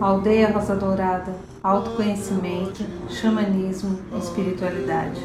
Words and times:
Aldeia 0.00 0.50
Rosa 0.52 0.76
Dourada, 0.76 1.34
autoconhecimento, 1.62 2.84
xamanismo, 3.08 3.98
espiritualidade. 4.20 5.20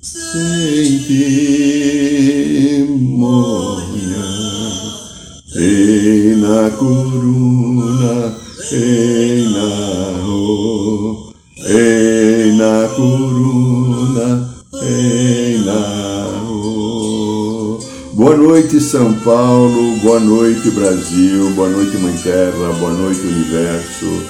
Sentemoia, 0.00 1.14
na 6.36 6.70
coruna, 6.76 8.30
na 8.30 9.23
noite, 18.64 18.80
São 18.80 19.12
Paulo, 19.20 19.96
boa 19.98 20.18
noite, 20.20 20.70
Brasil, 20.70 21.50
boa 21.50 21.68
noite, 21.68 21.98
Mãe 21.98 22.16
Terra, 22.16 22.72
boa 22.78 22.92
noite, 22.92 23.20
Universo. 23.20 24.22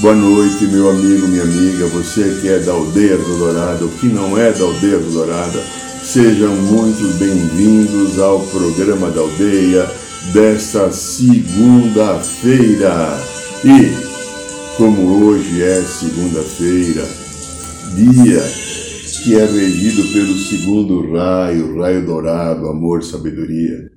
Boa 0.00 0.14
noite, 0.14 0.64
meu 0.66 0.90
amigo, 0.90 1.26
minha 1.26 1.42
amiga, 1.42 1.86
você 1.86 2.38
que 2.40 2.48
é 2.48 2.60
da 2.60 2.70
Aldeia 2.70 3.16
do 3.16 3.38
Dourado, 3.38 3.88
que 4.00 4.06
não 4.06 4.38
é 4.38 4.52
da 4.52 4.64
Aldeia 4.64 4.98
do 4.98 5.10
Dourada, 5.10 5.60
sejam 6.04 6.54
muito 6.54 7.02
bem-vindos 7.18 8.20
ao 8.20 8.38
programa 8.46 9.10
da 9.10 9.22
Aldeia 9.22 9.90
desta 10.32 10.92
segunda-feira. 10.92 13.18
E, 13.64 13.90
como 14.76 15.26
hoje 15.26 15.62
é 15.62 15.82
segunda-feira, 15.82 17.04
dia 17.96 18.59
que 19.22 19.34
é 19.34 19.44
regido 19.44 20.02
pelo 20.12 20.34
segundo 20.34 21.12
raio, 21.12 21.78
raio 21.78 22.06
dourado, 22.06 22.66
amor, 22.68 23.04
sabedoria, 23.04 23.90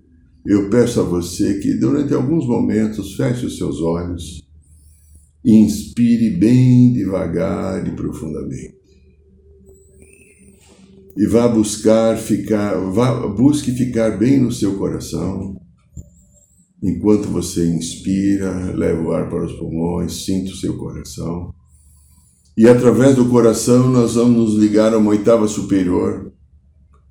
eu 0.46 0.70
peço 0.70 1.00
a 1.00 1.04
você 1.04 1.60
que 1.60 1.76
durante 1.76 2.14
alguns 2.14 2.46
momentos 2.46 3.16
feche 3.16 3.46
os 3.46 3.58
seus 3.58 3.80
olhos 3.80 4.44
inspire 5.46 6.30
bem 6.32 6.92
devagar 6.92 7.88
e 7.88 7.92
profundamente. 7.92 8.76
E 11.16 11.26
vá 11.28 11.48
buscar 11.48 12.18
ficar, 12.18 12.76
vá, 12.92 13.26
busque 13.28 13.72
ficar 13.72 14.18
bem 14.18 14.42
no 14.42 14.52
seu 14.52 14.78
coração. 14.78 15.56
Enquanto 16.82 17.30
você 17.30 17.66
inspira, 17.66 18.74
leva 18.76 19.02
o 19.02 19.12
ar 19.14 19.30
para 19.30 19.46
os 19.46 19.54
pulmões, 19.54 20.26
sinta 20.26 20.52
o 20.52 20.56
seu 20.56 20.78
coração. 20.78 21.54
E 22.56 22.68
através 22.68 23.16
do 23.16 23.30
coração 23.30 23.90
nós 23.90 24.16
vamos 24.16 24.38
nos 24.38 24.62
ligar 24.62 24.94
a 24.94 24.98
uma 24.98 25.12
oitava 25.12 25.48
superior, 25.48 26.32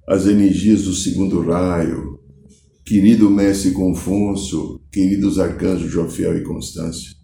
as 0.09 0.27
energias 0.27 0.83
do 0.83 0.95
segundo 0.95 1.41
raio. 1.41 2.21
Querido 2.85 3.31
Mestre 3.31 3.71
Confúcio, 3.73 4.81
queridos 4.91 5.39
arcanjos 5.39 5.91
Jofiel 5.91 6.37
e 6.37 6.43
Constância 6.43 7.23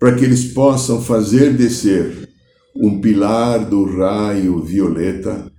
para 0.00 0.16
que 0.16 0.24
eles 0.24 0.46
possam 0.54 1.02
fazer 1.02 1.52
descer 1.52 2.30
um 2.74 3.02
pilar 3.02 3.68
do 3.68 3.84
raio 3.84 4.58
violeta, 4.62 5.52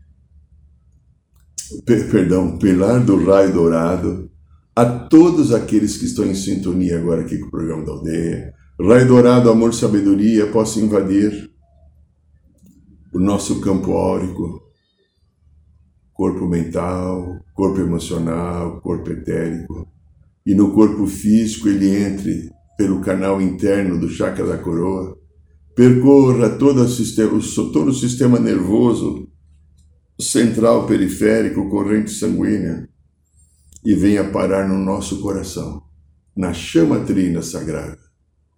perdão, 1.86 2.58
pilar 2.58 3.06
do 3.06 3.24
raio 3.24 3.54
dourado, 3.54 4.32
a 4.76 4.84
todos 4.84 5.54
aqueles 5.54 5.96
que 5.98 6.06
estão 6.06 6.26
em 6.26 6.34
sintonia 6.34 6.98
agora 6.98 7.22
aqui 7.22 7.38
com 7.38 7.48
o 7.48 7.52
programa 7.52 7.86
da 7.86 7.92
aldeia. 7.92 8.54
Raio 8.82 9.08
dourado, 9.08 9.52
amor, 9.52 9.76
sabedoria, 9.76 10.48
possa 10.48 10.80
invadir 10.80 11.52
o 13.14 13.20
nosso 13.20 13.59
campo 13.62 13.92
áurico, 13.94 14.62
corpo 16.14 16.48
mental, 16.48 17.40
corpo 17.53 17.81
emocional, 17.81 18.80
corpo 18.81 19.12
etérico, 19.12 19.88
e 20.46 20.56
no 20.56 20.74
corpo 20.74 21.06
físico 21.06 21.68
ele 21.68 21.96
entre 21.96 22.50
pelo 22.78 23.02
canal 23.02 23.41
interno 23.41 24.00
do 24.00 24.09
chakra 24.09 24.46
da 24.46 24.58
coroa, 24.58 25.18
percorra 25.75 26.50
todo 26.50 26.81
o 26.81 26.88
sistema, 26.88 27.40
todo 27.74 27.90
o 27.90 27.94
sistema 27.94 28.40
nervoso 28.40 29.28
central, 30.19 30.86
periférico, 30.86 31.69
corrente 31.69 32.12
sanguínea 32.12 32.88
e 33.84 33.96
venha 33.96 34.30
parar 34.31 34.68
no 34.68 34.78
nosso 34.78 35.22
coração, 35.22 35.81
na 36.36 36.53
chama 36.53 37.00
trina 37.00 37.41
sagrada, 37.41 37.97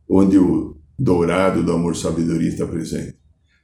onde 0.08 0.38
o 0.38 0.78
dourado 1.00 1.64
do 1.64 1.72
amor 1.72 1.96
sabedoria 1.96 2.50
está 2.50 2.68
presente, 2.68 3.18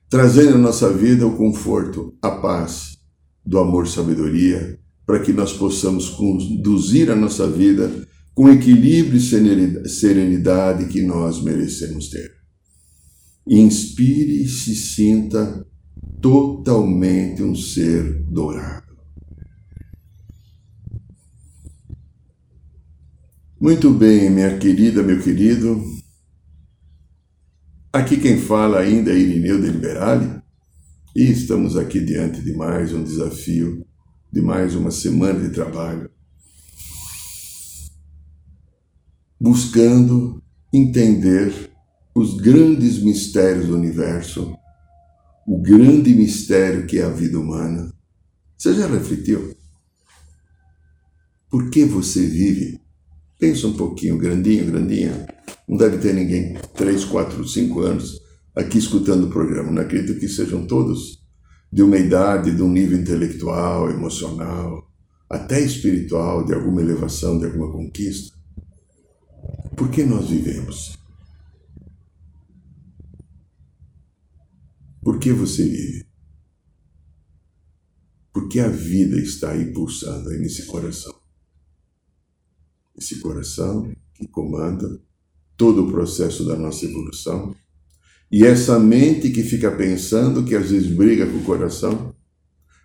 trazendo 0.10 0.56
à 0.56 0.58
nossa 0.58 0.92
vida 0.92 1.28
o 1.28 1.38
conforto, 1.38 2.18
a 2.22 2.32
paz 2.32 2.98
do 3.46 3.60
amor 3.60 3.88
sabedoria, 3.88 4.80
para 5.06 5.20
que 5.20 5.32
nós 5.32 5.54
possamos 5.54 6.10
conduzir 6.10 7.12
a 7.12 7.16
nossa 7.16 7.48
vida 7.48 8.08
com 8.34 8.50
equilíbrio 8.50 9.18
e 9.18 9.90
serenidade 9.90 10.86
que 10.86 11.02
nós 11.02 11.42
merecemos 11.42 12.10
ter. 12.10 12.32
Inspire 13.48 14.44
e 14.44 14.48
se 14.48 14.76
sinta 14.76 15.66
totalmente 16.22 17.44
um 17.44 17.56
ser 17.56 18.24
dourado. 18.24 18.90
Muito 23.60 23.92
bem, 23.92 24.30
minha 24.30 24.58
querida, 24.58 25.04
meu 25.04 25.20
querido. 25.22 25.99
Aqui 27.92 28.18
quem 28.18 28.38
fala 28.40 28.80
ainda 28.80 29.12
é 29.12 29.18
Irineu 29.18 29.60
Deliberale 29.60 30.42
e 31.16 31.24
estamos 31.24 31.76
aqui 31.76 32.00
diante 32.00 32.42
de 32.42 32.54
mais 32.54 32.94
um 32.94 33.04
desafio, 33.04 33.86
de 34.32 34.42
mais 34.42 34.76
uma 34.76 34.92
semana 34.92 35.40
de 35.40 35.50
trabalho 35.50 36.10
buscando 39.40 40.44
entender 40.74 41.72
os 42.14 42.36
grandes 42.36 43.02
mistérios 43.02 43.68
do 43.68 43.78
universo, 43.78 44.54
o 45.48 45.62
grande 45.62 46.14
mistério 46.14 46.86
que 46.86 47.00
é 47.00 47.04
a 47.04 47.10
vida 47.10 47.40
humana. 47.40 47.94
Você 48.58 48.74
já 48.74 48.88
refletiu? 48.88 49.56
Por 51.50 51.70
que 51.70 51.86
você 51.86 52.26
vive? 52.26 52.82
Pensa 53.40 53.68
um 53.68 53.74
pouquinho, 53.74 54.18
grandinho, 54.18 54.66
grandinha. 54.66 55.26
Não 55.70 55.78
deve 55.78 56.00
ter 56.00 56.16
ninguém, 56.16 56.56
três, 56.74 57.06
quatro, 57.06 57.48
cinco 57.48 57.82
anos, 57.82 58.20
aqui 58.56 58.80
escutando 58.80 59.28
o 59.28 59.30
programa. 59.30 59.72
Não 59.72 59.84
acredito 59.84 60.20
que 60.20 60.28
sejam 60.28 60.66
todos 60.66 61.24
de 61.72 61.84
uma 61.84 61.96
idade, 61.96 62.56
de 62.56 62.64
um 62.64 62.72
nível 62.72 62.98
intelectual, 62.98 63.92
emocional, 63.92 64.92
até 65.30 65.62
espiritual, 65.62 66.44
de 66.44 66.56
alguma 66.56 66.82
elevação, 66.82 67.38
de 67.38 67.46
alguma 67.46 67.72
conquista. 67.72 68.36
Por 69.78 69.92
que 69.92 70.04
nós 70.04 70.28
vivemos? 70.28 70.98
Por 75.04 75.20
que 75.20 75.32
você 75.32 75.64
vive? 75.64 76.10
Porque 78.34 78.60
a 78.60 78.70
vida 78.70 79.20
está 79.20 79.52
aí 79.52 79.72
pulsando 79.72 80.30
aí 80.30 80.40
nesse 80.40 80.66
coração. 80.66 81.14
Esse 82.98 83.20
coração 83.20 83.94
que 84.16 84.28
comanda 84.28 85.00
todo 85.60 85.84
o 85.84 85.92
processo 85.92 86.46
da 86.46 86.56
nossa 86.56 86.86
evolução. 86.86 87.54
E 88.32 88.46
essa 88.46 88.80
mente 88.80 89.30
que 89.30 89.44
fica 89.44 89.70
pensando, 89.70 90.46
que 90.46 90.56
às 90.56 90.72
vezes 90.72 90.88
briga 90.88 91.28
com 91.28 91.38
o 91.38 91.44
coração, 91.44 92.16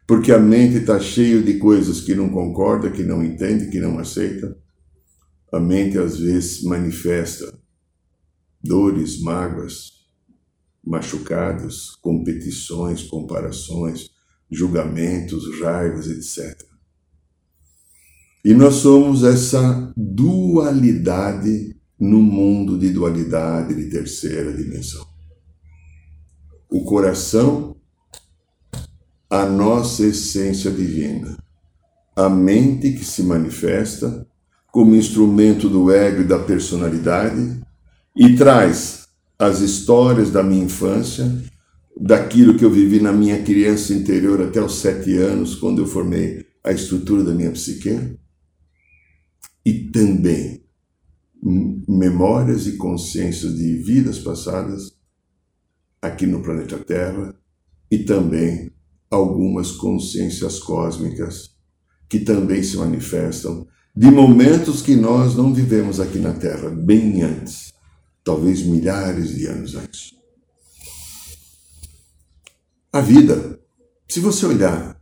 porque 0.09 0.33
a 0.33 0.41
mente 0.41 0.79
está 0.79 0.99
cheia 0.99 1.41
de 1.41 1.55
coisas 1.55 2.01
que 2.01 2.17
não 2.17 2.29
concorda, 2.29 2.91
que 2.91 3.05
não 3.05 3.25
entende, 3.25 3.71
que 3.71 3.79
não 3.79 3.97
aceita. 4.01 4.59
A 5.53 5.61
mente 5.61 5.97
às 5.97 6.19
vezes 6.19 6.65
manifesta 6.65 7.57
dores, 8.61 9.21
mágoas, 9.21 9.93
machucados, 10.85 11.97
competições, 12.03 13.05
comparações, 13.05 14.11
julgamentos, 14.51 15.61
raivas, 15.61 16.09
etc. 16.09 16.61
E 18.45 18.53
nós 18.53 18.75
somos 18.75 19.23
essa 19.23 19.93
dualidade 19.97 21.74
no 22.05 22.21
mundo 22.21 22.77
de 22.77 22.91
dualidade 22.91 23.75
de 23.75 23.89
terceira 23.89 24.53
dimensão. 24.53 25.07
O 26.69 26.85
coração, 26.85 27.77
a 29.31 29.47
nossa 29.47 30.05
essência 30.05 30.71
divina. 30.71 31.39
A 32.15 32.29
mente 32.29 32.93
que 32.93 33.05
se 33.05 33.23
manifesta 33.23 34.27
como 34.71 34.95
instrumento 34.95 35.69
do 35.69 35.91
ego 35.91 36.21
e 36.21 36.27
da 36.27 36.39
personalidade 36.39 37.59
e 38.15 38.37
traz 38.37 39.09
as 39.39 39.61
histórias 39.61 40.31
da 40.31 40.43
minha 40.43 40.65
infância, 40.65 41.25
daquilo 41.99 42.57
que 42.57 42.65
eu 42.65 42.71
vivi 42.71 43.01
na 43.01 43.13
minha 43.13 43.43
criança 43.43 43.95
interior 43.95 44.43
até 44.43 44.61
os 44.61 44.77
sete 44.77 45.17
anos, 45.17 45.55
quando 45.55 45.81
eu 45.81 45.87
formei 45.87 46.45
a 46.63 46.71
estrutura 46.71 47.25
da 47.25 47.33
minha 47.33 47.51
psique, 47.51 48.19
e 49.65 49.73
também 49.91 50.64
memórias 51.45 52.67
e 52.67 52.77
consciências 52.79 53.55
de 53.57 53.77
vidas 53.77 54.19
passadas 54.19 54.97
aqui 56.01 56.27
no 56.27 56.43
planeta 56.43 56.79
Terra 56.79 57.35
e 57.91 57.99
também 57.99 58.73
algumas 59.11 59.73
consciências 59.73 60.59
cósmicas 60.59 61.55
que 62.09 62.21
também 62.21 62.63
se 62.63 62.77
manifestam 62.77 63.67
de 63.95 64.11
momentos 64.11 64.83
que 64.83 64.97
nós 64.97 65.37
não 65.37 65.53
vivemos 65.53 66.01
aqui 66.01 66.19
na 66.19 66.33
Terra, 66.33 66.69
bem 66.71 67.23
antes, 67.23 67.73
talvez 68.25 68.63
milhares 68.63 69.37
de 69.37 69.47
anos 69.47 69.75
antes. 69.77 70.15
A 72.93 73.01
vida, 73.01 73.61
se 74.09 74.19
você 74.19 74.47
olhar 74.47 75.01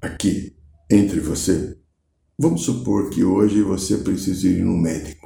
aqui 0.00 0.56
entre 0.90 1.20
você, 1.20 1.76
vamos 2.38 2.62
supor 2.62 3.10
que 3.10 3.24
hoje 3.24 3.62
você 3.62 3.98
precisa 3.98 4.48
ir 4.48 4.62
no 4.62 4.76
médico. 4.76 5.19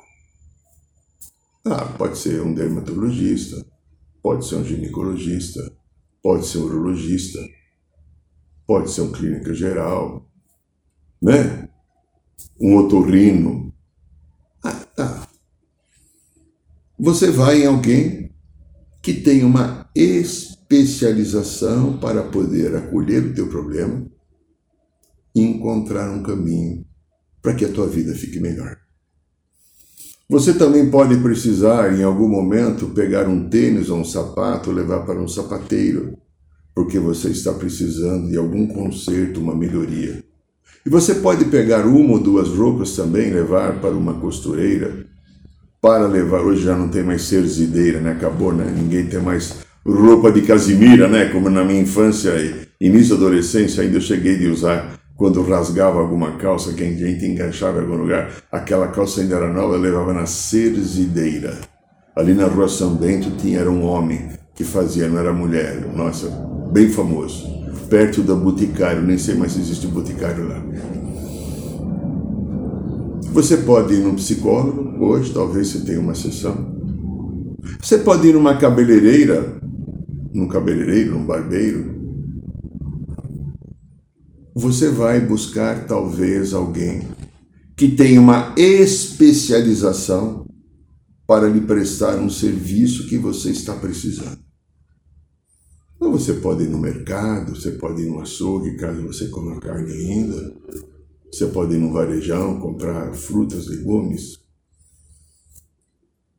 Ah, 1.67 1.87
pode 1.87 2.19
ser 2.19 2.43
um 2.43 2.53
dermatologista, 2.53 3.65
pode 4.23 4.47
ser 4.47 4.57
um 4.57 4.65
ginecologista, 4.65 5.75
pode 6.23 6.47
ser 6.47 6.59
um 6.59 6.65
urologista, 6.65 7.39
pode 8.67 8.91
ser 8.91 9.01
um 9.01 9.11
clínica 9.11 9.55
geral, 9.55 10.31
né? 11.23 11.71
Um 12.61 12.77
otorrino. 12.77 13.75
Ah, 14.63 14.73
tá. 14.73 15.27
Você 16.99 17.31
vai 17.31 17.63
em 17.63 17.67
alguém 17.67 18.35
que 19.03 19.15
tem 19.15 19.43
uma 19.43 19.89
especialização 19.95 21.99
para 21.99 22.25
poder 22.25 22.77
acolher 22.77 23.25
o 23.25 23.35
teu 23.35 23.49
problema 23.49 24.07
e 25.35 25.41
encontrar 25.41 26.11
um 26.11 26.23
caminho 26.23 26.87
para 27.41 27.55
que 27.55 27.65
a 27.65 27.73
tua 27.73 27.87
vida 27.87 28.15
fique 28.15 28.39
melhor. 28.39 28.84
Você 30.35 30.53
também 30.53 30.91
pode 30.91 31.17
precisar, 31.19 31.97
em 31.97 32.03
algum 32.03 32.27
momento, 32.27 32.87
pegar 32.87 33.29
um 33.29 33.49
tênis 33.49 33.89
ou 33.89 34.01
um 34.01 34.05
sapato, 34.05 34.73
levar 34.73 35.07
para 35.07 35.21
um 35.21 35.29
sapateiro, 35.29 36.19
porque 36.75 36.99
você 36.99 37.29
está 37.29 37.53
precisando 37.53 38.29
de 38.29 38.37
algum 38.37 38.67
conserto, 38.67 39.39
uma 39.39 39.55
melhoria. 39.55 40.25
E 40.85 40.91
você 40.91 41.15
pode 41.15 41.45
pegar 41.45 41.87
uma 41.87 42.15
ou 42.15 42.19
duas 42.19 42.49
roupas 42.49 42.97
também, 42.97 43.31
levar 43.31 43.79
para 43.81 43.93
uma 43.93 44.15
costureira, 44.15 45.07
para 45.81 46.09
levar. 46.09 46.41
Hoje 46.41 46.65
já 46.65 46.77
não 46.77 46.89
tem 46.89 47.05
mais 47.05 47.23
serzideira, 47.23 48.01
né? 48.01 48.11
Acabou, 48.11 48.53
né? 48.53 48.75
Ninguém 48.77 49.07
tem 49.07 49.23
mais 49.23 49.59
roupa 49.87 50.33
de 50.33 50.43
casimira, 50.43 51.07
né? 51.07 51.27
Como 51.27 51.49
na 51.49 51.63
minha 51.63 51.81
infância 51.81 52.31
e 52.31 52.67
início 52.85 53.17
da 53.17 53.27
adolescência 53.27 53.85
ainda 53.85 53.99
eu 53.99 54.01
cheguei 54.01 54.37
de 54.37 54.49
usar 54.49 54.99
quando 55.17 55.43
rasgava 55.43 56.01
alguma 56.01 56.33
calça, 56.33 56.73
que 56.73 56.83
a 56.83 56.87
gente 56.87 57.25
enganchava 57.25 57.79
em 57.79 57.83
algum 57.83 57.97
lugar, 57.97 58.31
aquela 58.51 58.89
calça 58.89 59.21
ainda 59.21 59.37
era 59.37 59.53
nova, 59.53 59.77
levava 59.77 60.13
na 60.13 60.27
serzideira. 60.27 61.57
Ali 62.17 62.35
na 62.35 62.47
rua 62.47 62.69
São 62.69 62.95
Bento 62.95 63.31
tinha 63.37 63.61
era 63.61 63.71
um 63.71 63.85
homem 63.85 64.29
que 64.55 64.65
fazia, 64.65 65.09
não 65.09 65.19
era 65.19 65.33
mulher, 65.33 65.85
nossa, 65.95 66.29
bem 66.73 66.89
famoso. 66.89 67.53
Perto 67.89 68.23
da 68.23 68.35
Boticário, 68.35 69.03
nem 69.03 69.19
sei 69.19 69.35
mais 69.35 69.53
se 69.53 69.61
existe 69.61 69.87
Boticário 69.87 70.49
lá. 70.49 70.63
Você 73.33 73.59
pode 73.59 73.95
ir 73.95 73.99
num 73.99 74.15
psicólogo, 74.15 75.05
hoje 75.05 75.33
talvez 75.33 75.69
você 75.69 75.81
tenha 75.81 76.01
uma 76.01 76.15
sessão. 76.15 76.75
Você 77.81 77.99
pode 77.99 78.29
ir 78.29 78.33
numa 78.33 78.57
cabeleireira, 78.57 79.61
num 80.33 80.49
cabeleireiro, 80.49 81.13
num 81.19 81.25
barbeiro, 81.25 81.95
você 84.55 84.89
vai 84.89 85.21
buscar 85.21 85.87
talvez 85.87 86.55
alguém 86.55 87.09
que 87.77 87.89
tenha 87.89 88.21
uma 88.21 88.55
especialização 88.57 90.47
para 91.27 91.49
lhe 91.49 91.61
prestar 91.61 92.17
um 92.17 92.31
serviço 92.31 93.09
que 93.09 93.19
você 93.19 93.51
está 93.51 93.75
precisando. 93.75 94.39
Você 95.99 96.35
pode 96.35 96.65
ir 96.65 96.69
no 96.69 96.79
mercado, 96.79 97.57
você 97.57 97.73
pode 97.73 98.03
ir 98.03 98.07
no 98.07 98.21
açougue, 98.21 98.77
caso 98.77 99.03
você 99.03 99.27
coma 99.29 99.59
carne 99.59 99.91
ainda. 99.91 100.55
Você 101.33 101.47
pode 101.47 101.75
ir 101.75 101.79
no 101.79 101.93
varejão 101.93 102.61
comprar 102.61 103.13
frutas, 103.15 103.67
legumes. 103.67 104.39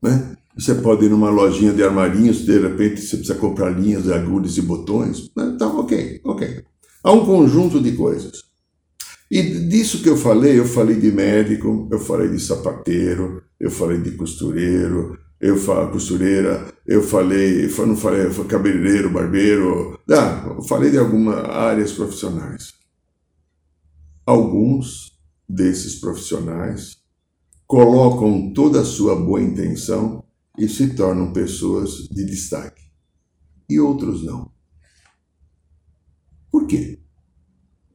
Né? 0.02 0.38
Você 0.58 0.76
pode 0.76 1.06
ir 1.06 1.10
numa 1.10 1.30
lojinha 1.30 1.74
de 1.74 1.84
armarinhos, 1.84 2.46
de 2.46 2.58
repente 2.58 3.02
você 3.02 3.18
precisa 3.18 3.38
comprar 3.38 3.72
linhas, 3.72 4.10
agulhas 4.10 4.56
e 4.56 4.62
botões. 4.62 5.30
Né? 5.36 5.58
Tá 5.60 5.68
ok, 5.68 6.22
ok. 6.24 6.64
Há 7.06 7.12
um 7.12 7.24
conjunto 7.24 7.80
de 7.80 7.92
coisas. 7.92 8.46
E 9.30 9.40
disso 9.44 10.02
que 10.02 10.10
eu 10.10 10.18
falei, 10.18 10.58
eu 10.58 10.66
falei 10.66 11.00
de 11.00 11.12
médico, 11.12 11.88
eu 11.92 12.00
falei 12.00 12.30
de 12.30 12.40
sapateiro, 12.40 13.44
eu 13.60 13.70
falei 13.70 14.02
de 14.02 14.10
costureiro, 14.14 15.16
eu 15.40 15.56
falei 15.56 15.92
costureira, 15.92 16.74
eu 16.84 17.04
falei, 17.04 17.68
não 17.86 17.96
falei, 17.96 18.32
foi 18.32 18.46
cabeleireiro, 18.46 19.12
barbeiro, 19.12 20.00
ah, 20.10 20.56
eu 20.58 20.64
falei 20.64 20.90
de 20.90 20.98
algumas 20.98 21.46
áreas 21.48 21.92
profissionais. 21.92 22.74
Alguns 24.26 25.12
desses 25.48 26.00
profissionais 26.00 26.98
colocam 27.68 28.52
toda 28.52 28.82
a 28.82 28.86
sua 28.86 29.16
boa 29.16 29.44
intenção 29.44 30.24
e 30.58 30.68
se 30.68 30.96
tornam 30.96 31.32
pessoas 31.32 32.08
de 32.10 32.26
destaque. 32.26 32.82
E 33.70 33.80
outros 33.80 34.24
não. 34.24 34.55
Por 36.56 36.68
quê? 36.68 37.00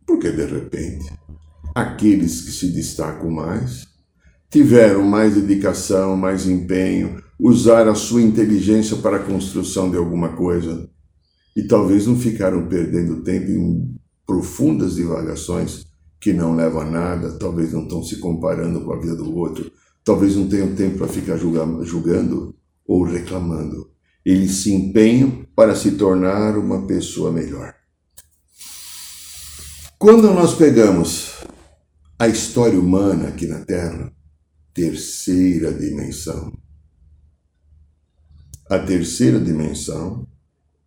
Porque, 0.07 0.31
de 0.31 0.45
repente, 0.45 1.11
aqueles 1.75 2.43
que 2.43 2.51
se 2.51 2.71
destacam 2.71 3.31
mais 3.31 3.87
tiveram 4.51 5.03
mais 5.03 5.35
dedicação, 5.35 6.15
mais 6.15 6.47
empenho, 6.47 7.23
usaram 7.39 7.93
a 7.93 7.95
sua 7.95 8.21
inteligência 8.21 8.99
para 8.99 9.17
a 9.17 9.25
construção 9.25 9.91
de 9.91 9.97
alguma 9.97 10.37
coisa 10.37 10.91
e 11.57 11.63
talvez 11.63 12.07
não 12.07 12.19
ficaram 12.19 12.69
perdendo 12.69 13.23
tempo 13.23 13.51
em 13.51 13.95
profundas 14.27 14.97
divagações 14.97 15.87
que 16.21 16.35
não 16.35 16.55
levam 16.55 16.83
a 16.83 16.85
nada, 16.85 17.39
talvez 17.39 17.73
não 17.73 17.85
estão 17.85 18.03
se 18.03 18.19
comparando 18.19 18.83
com 18.83 18.93
a 18.93 19.01
vida 19.01 19.17
do 19.17 19.35
outro, 19.35 19.73
talvez 20.05 20.37
não 20.37 20.47
tenham 20.47 20.75
tempo 20.75 20.99
para 20.99 21.09
ficar 21.09 21.39
julgando 21.39 22.55
ou 22.87 23.05
reclamando. 23.05 23.91
Eles 24.23 24.57
se 24.57 24.71
empenham 24.71 25.47
para 25.57 25.75
se 25.75 25.93
tornar 25.93 26.59
uma 26.59 26.87
pessoa 26.87 27.33
melhor. 27.33 27.80
Quando 30.01 30.33
nós 30.33 30.55
pegamos 30.55 31.45
a 32.19 32.27
história 32.27 32.81
humana 32.81 33.29
aqui 33.29 33.47
na 33.47 33.63
Terra, 33.67 34.11
terceira 34.73 35.75
dimensão, 35.75 36.59
a 38.71 38.79
terceira 38.79 39.39
dimensão, 39.39 40.27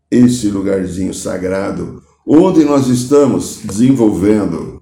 esse 0.09 0.47
lugarzinho 0.47 1.13
sagrado, 1.13 2.01
onde 2.27 2.65
nós 2.65 2.87
estamos 2.87 3.59
desenvolvendo 3.63 4.81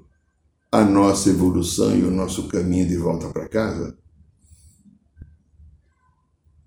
a 0.72 0.82
nossa 0.86 1.30
evolução 1.30 1.94
e 1.94 2.02
o 2.02 2.10
nosso 2.10 2.48
caminho 2.48 2.88
de 2.88 2.96
volta 2.96 3.28
para 3.32 3.50
casa, 3.50 3.98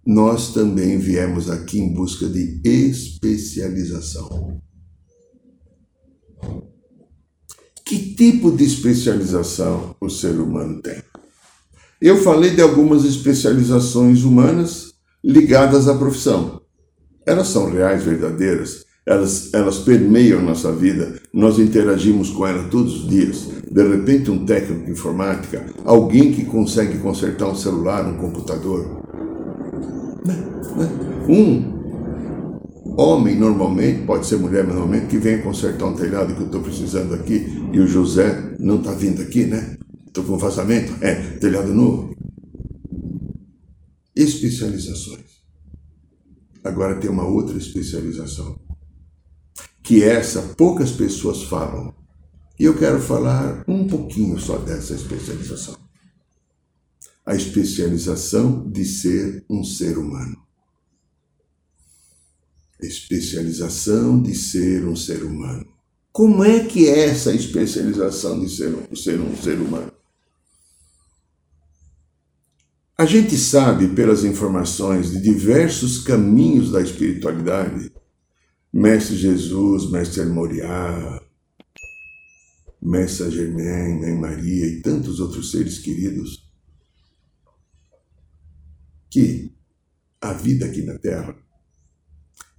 nós 0.04 0.52
também 0.52 0.98
viemos 0.98 1.48
aqui 1.48 1.78
em 1.78 1.94
busca 1.94 2.28
de 2.28 2.60
especialização. 2.62 4.60
Que 7.84 8.14
tipo 8.14 8.50
de 8.50 8.64
especialização 8.64 9.94
o 10.00 10.08
ser 10.08 10.40
humano 10.40 10.80
tem? 10.80 11.02
Eu 12.00 12.16
falei 12.16 12.50
de 12.50 12.62
algumas 12.62 13.04
especializações 13.04 14.24
humanas 14.24 14.94
ligadas 15.22 15.86
à 15.86 15.94
profissão. 15.94 16.62
Elas 17.26 17.48
são 17.48 17.70
reais, 17.70 18.02
verdadeiras, 18.02 18.86
elas, 19.06 19.52
elas 19.52 19.78
permeiam 19.80 20.40
nossa 20.40 20.72
vida, 20.72 21.20
nós 21.32 21.58
interagimos 21.58 22.30
com 22.30 22.46
elas 22.46 22.70
todos 22.70 23.02
os 23.02 23.08
dias. 23.08 23.48
De 23.70 23.86
repente, 23.86 24.30
um 24.30 24.46
técnico 24.46 24.86
de 24.86 24.92
informática, 24.92 25.66
alguém 25.84 26.32
que 26.32 26.46
consegue 26.46 26.98
consertar 26.98 27.48
um 27.48 27.54
celular, 27.54 28.06
um 28.06 28.16
computador. 28.16 29.02
Né, 30.24 30.36
um 31.28 31.73
homem 32.96 33.36
normalmente, 33.36 34.04
pode 34.04 34.26
ser 34.26 34.36
mulher 34.36 34.66
normalmente, 34.66 35.06
que 35.06 35.18
vem 35.18 35.42
consertar 35.42 35.86
um 35.86 35.94
telhado 35.94 36.34
que 36.34 36.40
eu 36.40 36.46
estou 36.46 36.62
precisando 36.62 37.14
aqui 37.14 37.46
e 37.72 37.80
o 37.80 37.86
José 37.86 38.56
não 38.58 38.78
está 38.78 38.92
vindo 38.92 39.20
aqui, 39.22 39.44
né? 39.44 39.76
Estou 40.06 40.24
com 40.24 40.38
vazamento, 40.38 40.92
é, 41.00 41.14
telhado 41.38 41.74
novo. 41.74 42.14
Especializações. 44.14 45.42
Agora 46.62 46.98
tem 47.00 47.10
uma 47.10 47.26
outra 47.26 47.58
especialização, 47.58 48.58
que 49.82 50.02
essa 50.02 50.40
poucas 50.56 50.92
pessoas 50.92 51.42
falam. 51.42 51.92
E 52.58 52.64
eu 52.64 52.78
quero 52.78 53.00
falar 53.00 53.64
um 53.66 53.88
pouquinho 53.88 54.38
só 54.38 54.56
dessa 54.58 54.94
especialização. 54.94 55.76
A 57.26 57.34
especialização 57.34 58.70
de 58.70 58.84
ser 58.84 59.44
um 59.50 59.64
ser 59.64 59.98
humano 59.98 60.43
especialização 62.86 64.22
de 64.22 64.34
ser 64.34 64.86
um 64.86 64.96
ser 64.96 65.22
humano. 65.22 65.66
Como 66.12 66.44
é 66.44 66.64
que 66.64 66.88
é 66.88 67.06
essa 67.06 67.34
especialização 67.34 68.38
de 68.38 68.48
ser 68.48 68.74
um, 68.74 68.94
ser 68.94 69.20
um 69.20 69.36
ser 69.36 69.58
humano? 69.58 69.92
A 72.96 73.04
gente 73.04 73.36
sabe 73.36 73.88
pelas 73.88 74.22
informações 74.22 75.10
de 75.10 75.20
diversos 75.20 75.98
caminhos 76.04 76.70
da 76.70 76.80
espiritualidade, 76.80 77.92
Mestre 78.72 79.16
Jesus, 79.16 79.90
Mestre 79.90 80.24
Moriá, 80.26 81.20
Messa 82.80 83.28
Germain, 83.30 83.98
Mãe 84.00 84.14
Maria 84.14 84.66
e 84.66 84.80
tantos 84.80 85.18
outros 85.18 85.50
seres 85.50 85.78
queridos, 85.78 86.48
que 89.10 89.52
a 90.20 90.32
vida 90.32 90.66
aqui 90.66 90.82
na 90.82 90.96
Terra 90.96 91.43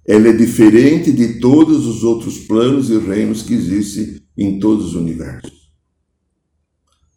ela 0.06 0.28
é 0.28 0.32
diferente 0.32 1.10
de 1.10 1.40
todos 1.40 1.84
os 1.84 2.04
outros 2.04 2.38
planos 2.38 2.90
e 2.90 2.98
reinos 2.98 3.42
que 3.42 3.54
existem 3.54 4.22
em 4.36 4.60
todos 4.60 4.86
os 4.86 4.94
universos. 4.94 5.72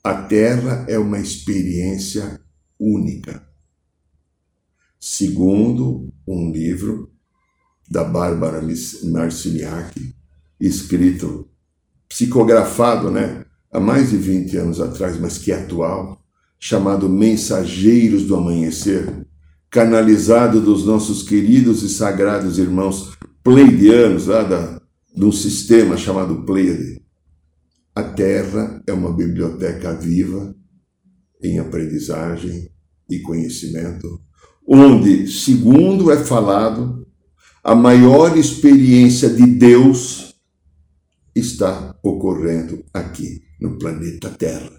A 0.04 0.24
Terra 0.24 0.86
é 0.88 0.98
uma 0.98 1.20
experiência 1.20 2.42
única. 2.80 3.48
Segundo 5.00 6.12
um 6.28 6.52
livro 6.52 7.12
da 7.90 8.04
Bárbara 8.04 8.62
Marciniak, 9.04 10.16
escrito, 10.60 11.48
psicografado, 12.08 13.12
né, 13.12 13.46
há 13.72 13.80
mais 13.80 14.10
de 14.10 14.18
20 14.18 14.58
anos 14.58 14.82
atrás, 14.82 15.20
mas 15.20 15.38
que 15.38 15.52
é 15.52 15.62
atual, 15.62 16.24
chamado 16.60 17.08
Mensageiros 17.08 18.24
do 18.24 18.36
Amanhecer, 18.36 19.28
canalizado 19.70 20.60
dos 20.60 20.86
nossos 20.86 21.24
queridos 21.24 21.84
e 21.84 21.90
sagrados 21.90 22.58
irmãos 22.58 23.18
pleidianos, 23.44 24.28
lá 24.28 24.44
da, 24.44 24.82
de 25.16 25.24
um 25.24 25.32
sistema 25.32 25.96
chamado 25.96 26.44
Pleiade. 26.44 27.02
A 27.96 28.04
Terra 28.04 28.82
é 28.88 28.94
uma 28.94 29.14
biblioteca 29.14 29.94
viva 29.94 30.56
em 31.42 31.60
aprendizagem 31.60 32.70
e 33.10 33.20
conhecimento, 33.20 34.22
onde, 34.68 35.28
segundo 35.28 36.12
é 36.12 36.18
falado, 36.18 37.08
a 37.64 37.76
maior 37.76 38.38
experiência 38.38 39.30
de 39.30 39.46
Deus 39.46 40.36
está 41.36 41.96
ocorrendo 42.04 42.84
aqui 42.94 43.42
no 43.60 43.78
planeta 43.78 44.30
Terra. 44.30 44.72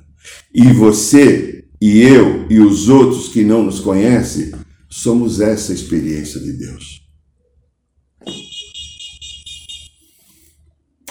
E 0.55 0.73
você 0.73 1.65
e 1.81 2.03
eu 2.03 2.47
e 2.51 2.61
os 2.61 2.89
outros 2.89 3.29
que 3.29 3.43
não 3.43 3.65
nos 3.65 3.81
conhecem 3.81 4.53
somos 4.91 5.41
essa 5.41 5.73
experiência 5.73 6.41
de 6.41 6.53
Deus. 6.53 7.01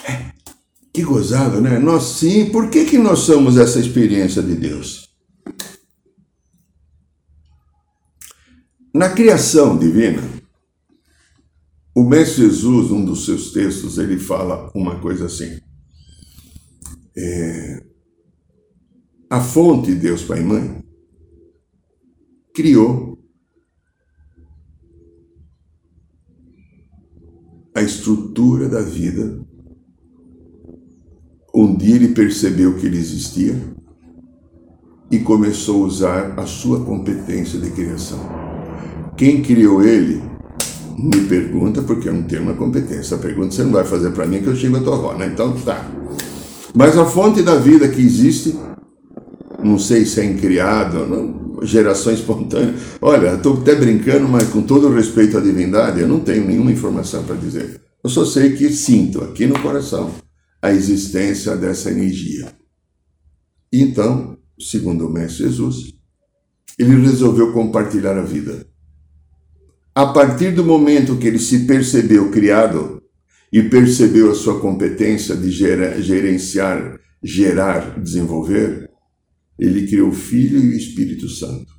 É, 0.04 0.32
que 0.94 1.04
gozado, 1.04 1.62
né? 1.62 1.80
Nós 1.80 2.04
sim, 2.04 2.52
por 2.52 2.70
que, 2.70 2.86
que 2.86 2.98
nós 2.98 3.20
somos 3.20 3.58
essa 3.58 3.80
experiência 3.80 4.44
de 4.44 4.56
Deus? 4.56 5.08
Na 8.94 9.10
criação 9.10 9.78
divina, 9.78 10.22
o 11.96 12.04
Mestre 12.04 12.44
Jesus, 12.44 12.92
um 12.92 13.06
dos 13.06 13.26
seus 13.26 13.52
textos, 13.54 13.98
ele 13.98 14.18
fala 14.18 14.72
uma 14.76 15.00
coisa 15.00 15.28
assim. 15.28 15.60
É, 17.16 17.84
a 19.30 19.42
fonte, 19.42 19.94
Deus 19.94 20.24
Pai 20.24 20.40
e 20.40 20.44
Mãe, 20.44 20.84
criou 22.54 23.09
a 27.80 27.84
estrutura 27.84 28.68
da 28.68 28.82
vida. 28.82 29.40
Um 31.56 31.76
dia 31.76 31.96
ele 31.96 32.10
percebeu 32.10 32.76
que 32.76 32.86
ele 32.86 32.98
existia 32.98 33.56
e 35.10 35.20
começou 35.20 35.84
a 35.84 35.88
usar 35.88 36.34
a 36.38 36.46
sua 36.46 36.84
competência 36.84 37.60
de 37.60 37.72
criação. 37.72 38.20
Quem 39.18 39.42
criou 39.42 39.84
ele? 39.84 40.22
Me 40.98 41.22
pergunta, 41.22 41.82
porque 41.82 42.10
eu 42.10 42.14
não 42.14 42.24
tenho 42.24 42.44
uma 42.44 42.54
competência. 42.54 43.16
A 43.16 43.20
pergunta 43.20 43.52
você 43.52 43.64
não 43.64 43.72
vai 43.72 43.86
fazer 43.86 44.12
para 44.12 44.28
mim 44.28 44.42
que 44.42 44.48
eu 44.48 44.56
chego 44.56 44.76
a 44.76 44.82
tua 44.82 44.96
avó, 44.96 45.14
né? 45.14 45.28
Então 45.28 45.54
tá. 45.62 45.90
Mas 46.76 46.98
a 46.98 47.06
fonte 47.06 47.42
da 47.42 47.56
vida 47.56 47.88
que 47.88 48.02
existe, 48.02 48.60
não 49.64 49.80
sei 49.80 50.06
se 50.06 50.20
é 50.20 50.26
incriado, 50.26 51.08
não, 51.08 51.49
geração 51.64 52.14
espontânea. 52.14 52.76
Olha, 53.02 53.36
estou 53.36 53.62
até 53.62 53.76
brincando, 53.76 54.28
mas 54.28 54.50
com 54.50 54.62
todo 54.62 54.94
respeito 54.94 55.38
à 55.38 55.42
divindade, 55.42 56.00
eu 56.00 56.08
não 56.08 56.20
tenho 56.20 56.46
nenhuma 56.46 56.72
informação 56.72 57.24
para 57.24 57.36
dizer. 57.36 57.82
Eu 58.04 58.10
só 58.10 58.26
sei 58.26 58.56
que 58.56 58.70
sinto 58.70 59.24
aqui 59.24 59.46
no 59.46 59.60
coração 59.62 60.14
a 60.62 60.72
existência 60.72 61.56
dessa 61.56 61.92
energia. 61.92 62.48
Então, 63.72 64.38
segundo 64.60 65.08
o 65.08 65.12
Mestre 65.12 65.46
Jesus, 65.46 65.94
ele 66.78 66.96
resolveu 67.02 67.52
compartilhar 67.52 68.18
a 68.18 68.24
vida. 68.24 68.66
A 69.94 70.08
partir 70.08 70.52
do 70.52 70.64
momento 70.64 71.18
que 71.18 71.28
ele 71.28 71.40
se 71.40 71.66
percebeu 71.66 72.32
criado 72.32 73.02
e 73.52 73.64
percebeu 73.64 74.32
a 74.32 74.36
sua 74.36 74.60
competência 74.60 75.36
de 75.36 75.52
gerenciar, 75.52 77.00
gerar, 77.22 78.00
desenvolver, 78.00 78.89
ele 79.60 79.88
criou 79.88 80.10
o 80.10 80.14
Filho 80.14 80.60
e 80.64 80.70
o 80.70 80.78
Espírito 80.78 81.28
Santo. 81.28 81.78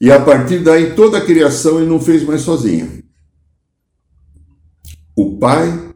E 0.00 0.10
a 0.10 0.20
partir 0.20 0.62
daí, 0.62 0.94
toda 0.94 1.18
a 1.18 1.24
criação 1.24 1.78
ele 1.78 1.88
não 1.88 2.00
fez 2.00 2.24
mais 2.24 2.40
sozinho. 2.40 3.04
O 5.14 5.38
Pai, 5.38 5.94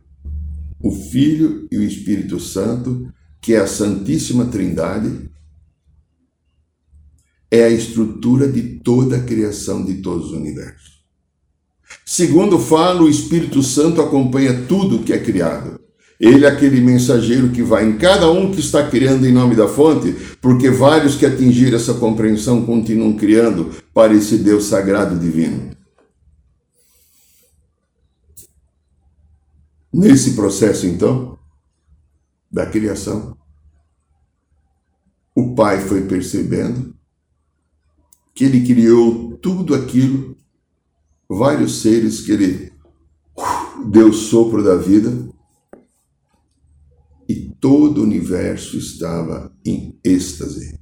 o 0.80 0.92
Filho 0.92 1.66
e 1.73 1.78
o 1.78 1.83
Espírito 1.83 2.38
Santo, 2.38 3.12
que 3.40 3.54
é 3.54 3.59
a 3.59 3.66
Santíssima 3.66 4.47
Trindade, 4.47 5.28
é 7.50 7.64
a 7.64 7.71
estrutura 7.71 8.47
de 8.50 8.78
toda 8.80 9.16
a 9.16 9.25
criação 9.25 9.85
de 9.85 10.02
todos 10.02 10.26
os 10.26 10.33
universos. 10.33 11.02
Segundo 12.04 12.59
fala, 12.59 13.02
o 13.02 13.09
Espírito 13.09 13.62
Santo 13.62 14.02
acompanha 14.02 14.66
tudo 14.66 15.02
que 15.02 15.12
é 15.12 15.18
criado. 15.18 15.80
Ele 16.18 16.44
é 16.44 16.48
aquele 16.48 16.80
mensageiro 16.80 17.50
que 17.50 17.62
vai 17.62 17.87
em 17.87 17.96
cada 17.96 18.28
um 18.30 18.50
que 18.50 18.58
está 18.58 18.88
criando 18.88 19.25
em 19.25 19.32
nome 19.32 19.54
da 19.54 19.68
fonte, 19.68 20.12
porque 20.40 20.68
vários 20.68 21.14
que 21.14 21.25
atingiram 21.25 21.76
essa 21.76 21.94
compreensão 21.94 22.66
continuam 22.66 23.16
criando 23.16 23.70
para 23.94 24.12
esse 24.12 24.38
Deus 24.38 24.64
sagrado 24.64 25.16
divino. 25.16 25.70
Nesse 29.92 30.34
processo, 30.34 30.87
então, 30.87 31.38
da 32.50 32.66
criação, 32.66 33.37
o 35.34 35.54
Pai 35.54 35.80
foi 35.80 36.02
percebendo 36.02 36.94
que 38.34 38.44
ele 38.44 38.66
criou 38.66 39.37
tudo 39.37 39.72
aquilo, 39.72 40.37
vários 41.28 41.80
seres 41.80 42.20
que 42.20 42.32
ele 42.32 42.72
deu 43.87 44.12
sopro 44.12 44.64
da 44.64 44.75
vida 44.75 45.27
todo 47.61 47.99
o 47.99 48.05
universo 48.05 48.77
estava 48.77 49.55
em 49.65 49.99
êxtase. 50.05 50.79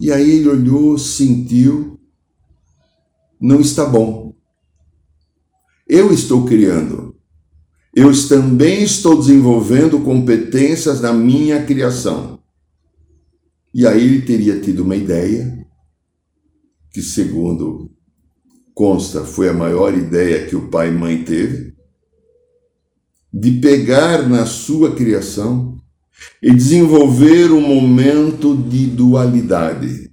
E 0.00 0.12
aí 0.12 0.30
ele 0.30 0.48
olhou, 0.48 0.98
sentiu, 0.98 2.00
não 3.40 3.60
está 3.60 3.84
bom. 3.84 4.34
Eu 5.86 6.12
estou 6.12 6.44
criando. 6.44 7.14
Eu 7.94 8.10
também 8.28 8.82
estou 8.82 9.16
desenvolvendo 9.16 10.00
competências 10.00 11.00
na 11.00 11.12
minha 11.12 11.64
criação. 11.64 12.42
E 13.72 13.86
aí 13.86 14.02
ele 14.02 14.22
teria 14.22 14.60
tido 14.60 14.82
uma 14.82 14.96
ideia, 14.96 15.64
que 16.90 17.02
segundo 17.02 17.90
consta 18.74 19.24
foi 19.24 19.48
a 19.48 19.52
maior 19.52 19.96
ideia 19.96 20.46
que 20.46 20.56
o 20.56 20.68
pai 20.68 20.88
e 20.88 20.92
mãe 20.92 21.24
teve, 21.24 21.74
de 23.36 23.50
pegar 23.50 24.28
na 24.28 24.46
sua 24.46 24.94
criação 24.94 25.76
e 26.40 26.54
desenvolver 26.54 27.50
um 27.50 27.60
momento 27.60 28.56
de 28.56 28.86
dualidade, 28.86 30.12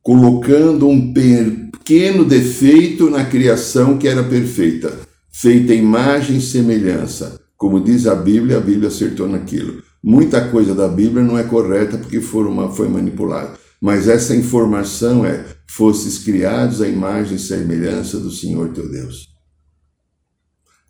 colocando 0.00 0.86
um 0.86 1.12
pequeno 1.12 2.24
defeito 2.24 3.10
na 3.10 3.24
criação 3.24 3.98
que 3.98 4.06
era 4.06 4.22
perfeita, 4.22 4.96
feita 5.32 5.74
imagem 5.74 6.36
e 6.36 6.40
semelhança. 6.40 7.40
Como 7.56 7.82
diz 7.82 8.06
a 8.06 8.14
Bíblia, 8.14 8.58
a 8.58 8.60
Bíblia 8.60 8.86
acertou 8.86 9.28
naquilo. 9.28 9.82
Muita 10.00 10.48
coisa 10.48 10.76
da 10.76 10.86
Bíblia 10.86 11.24
não 11.24 11.36
é 11.36 11.42
correta 11.42 11.98
porque 11.98 12.18
uma, 12.18 12.70
foi 12.70 12.88
manipulada. 12.88 13.58
Mas 13.80 14.06
essa 14.06 14.36
informação 14.36 15.26
é: 15.26 15.44
fosses 15.68 16.18
criados 16.18 16.80
à 16.80 16.86
imagem 16.86 17.34
e 17.34 17.40
semelhança 17.40 18.20
do 18.20 18.30
Senhor 18.30 18.68
teu 18.68 18.88
Deus. 18.88 19.33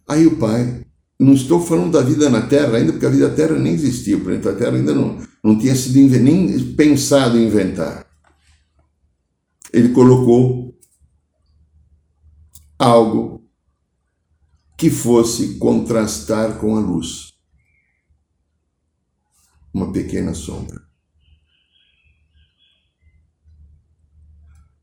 Aí 0.06 0.26
o 0.26 0.37
pai, 0.37 0.84
não 1.18 1.32
estou 1.32 1.61
falando 1.61 1.92
da 1.92 2.02
vida 2.02 2.28
na 2.28 2.46
Terra 2.46 2.76
ainda, 2.76 2.92
porque 2.92 3.06
a 3.06 3.11
vida 3.11 3.28
na 3.28 3.34
Terra 3.34 3.58
nem 3.58 3.73
existia, 3.73 4.16
o 4.16 4.20
planeta 4.20 4.54
Terra 4.54 4.76
ainda 4.76 4.94
não, 4.94 5.18
não 5.42 5.58
tinha 5.58 5.75
sido 5.75 5.99
nem 6.18 6.75
pensado 6.75 7.38
em 7.38 7.46
inventar. 7.46 8.06
Ele 9.73 9.88
colocou 9.90 10.78
algo 12.78 13.44
que 14.76 14.90
fosse 14.90 15.58
contrastar 15.58 16.58
com 16.58 16.76
a 16.76 16.80
luz. 16.80 17.32
Uma 19.73 19.92
pequena 19.92 20.34
sombra. 20.34 20.82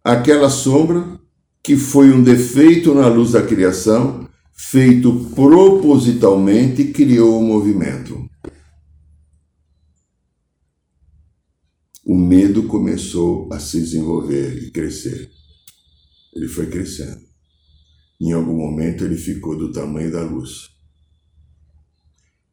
Aquela 0.03 0.49
sombra 0.49 1.19
que 1.63 1.77
foi 1.77 2.11
um 2.11 2.23
defeito 2.23 2.93
na 2.95 3.07
luz 3.07 3.31
da 3.33 3.45
criação, 3.45 4.27
feito 4.69 5.11
propositalmente, 5.33 6.85
criou 6.85 7.39
o 7.39 7.43
movimento. 7.43 8.29
O 12.05 12.15
medo 12.15 12.63
começou 12.63 13.51
a 13.51 13.59
se 13.59 13.79
desenvolver 13.79 14.63
e 14.63 14.71
crescer. 14.71 15.31
Ele 16.33 16.47
foi 16.47 16.67
crescendo. 16.67 17.19
Em 18.19 18.33
algum 18.33 18.55
momento 18.55 19.03
ele 19.03 19.17
ficou 19.17 19.57
do 19.57 19.71
tamanho 19.71 20.11
da 20.11 20.21
luz. 20.21 20.69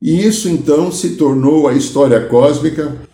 E 0.00 0.24
isso 0.26 0.48
então 0.48 0.90
se 0.90 1.16
tornou 1.16 1.68
a 1.68 1.74
história 1.74 2.26
cósmica 2.26 3.06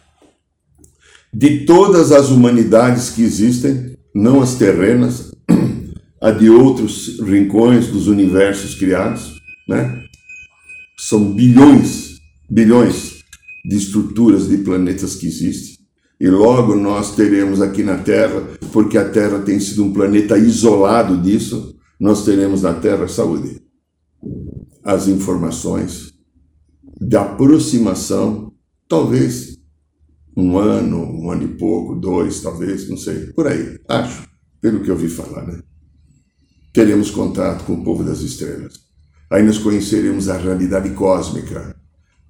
de 1.33 1.67
todas 1.67 2.13
as 2.13 2.31
humanidades 2.31 3.11
que 3.11 3.23
existem, 3.23 3.99
não 4.15 4.41
as 4.41 4.55
terrenas, 4.55 5.34
a 6.25 6.31
de 6.31 6.49
outros 6.49 7.21
rincões 7.21 7.89
dos 7.89 8.07
universos 8.07 8.75
criados, 8.75 9.43
né? 9.69 10.03
São 10.97 11.35
bilhões, 11.35 12.19
bilhões 12.49 13.23
de 13.63 13.77
estruturas 13.77 14.49
de 14.49 14.57
planetas 14.57 15.17
que 15.17 15.27
existem. 15.27 15.85
E 16.19 16.27
logo 16.31 16.75
nós 16.77 17.15
teremos 17.15 17.61
aqui 17.61 17.83
na 17.83 17.99
Terra, 17.99 18.41
porque 18.73 18.97
a 18.97 19.07
Terra 19.07 19.41
tem 19.41 19.61
sido 19.61 19.85
um 19.85 19.93
planeta 19.93 20.39
isolado 20.39 21.19
disso, 21.19 21.77
nós 22.01 22.25
teremos 22.25 22.63
na 22.63 22.73
Terra 22.73 23.07
saúde. 23.07 23.61
As 24.83 25.07
informações 25.09 26.15
da 26.99 27.21
aproximação, 27.21 28.51
talvez 28.89 29.59
um 30.35 30.57
ano, 30.57 31.05
um 31.05 31.31
ano 31.31 31.43
e 31.43 31.49
pouco, 31.49 31.95
dois, 31.95 32.41
talvez, 32.41 32.89
não 32.89 32.97
sei, 32.97 33.27
por 33.35 33.47
aí, 33.47 33.79
acho, 33.87 34.27
pelo 34.63 34.81
que 34.81 34.89
eu 34.89 34.95
ouvi 34.95 35.09
falar, 35.11 35.47
né? 35.47 35.61
Teremos 36.75 37.09
contato 37.09 37.65
com 37.65 37.75
o 37.75 37.85
povo 37.85 38.03
das 38.03 38.21
estrelas. 38.21 38.81
Aí 39.31 39.45
nós 39.45 39.59
conheceremos 39.59 40.29
a 40.29 40.37
realidade 40.37 40.91
cósmica. 40.91 41.77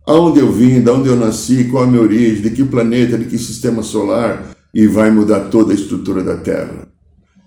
Aonde 0.07 0.39
eu 0.39 0.53
vim, 0.53 0.83
de 0.83 0.91
onde 0.91 1.09
eu 1.09 1.17
nasci, 1.17 1.65
qual 1.65 1.85
a 1.85 1.87
minha 1.87 2.03
origem, 2.03 2.43
de 2.43 2.51
que 2.51 2.63
planeta, 2.63 3.17
de 3.17 3.25
que 3.25 3.39
sistema 3.39 3.83
solar, 3.83 4.55
e 4.75 4.87
vai 4.87 5.11
mudar 5.11 5.49
toda 5.49 5.73
a 5.73 5.75
estrutura 5.75 6.23
da 6.23 6.37
Terra. 6.37 6.87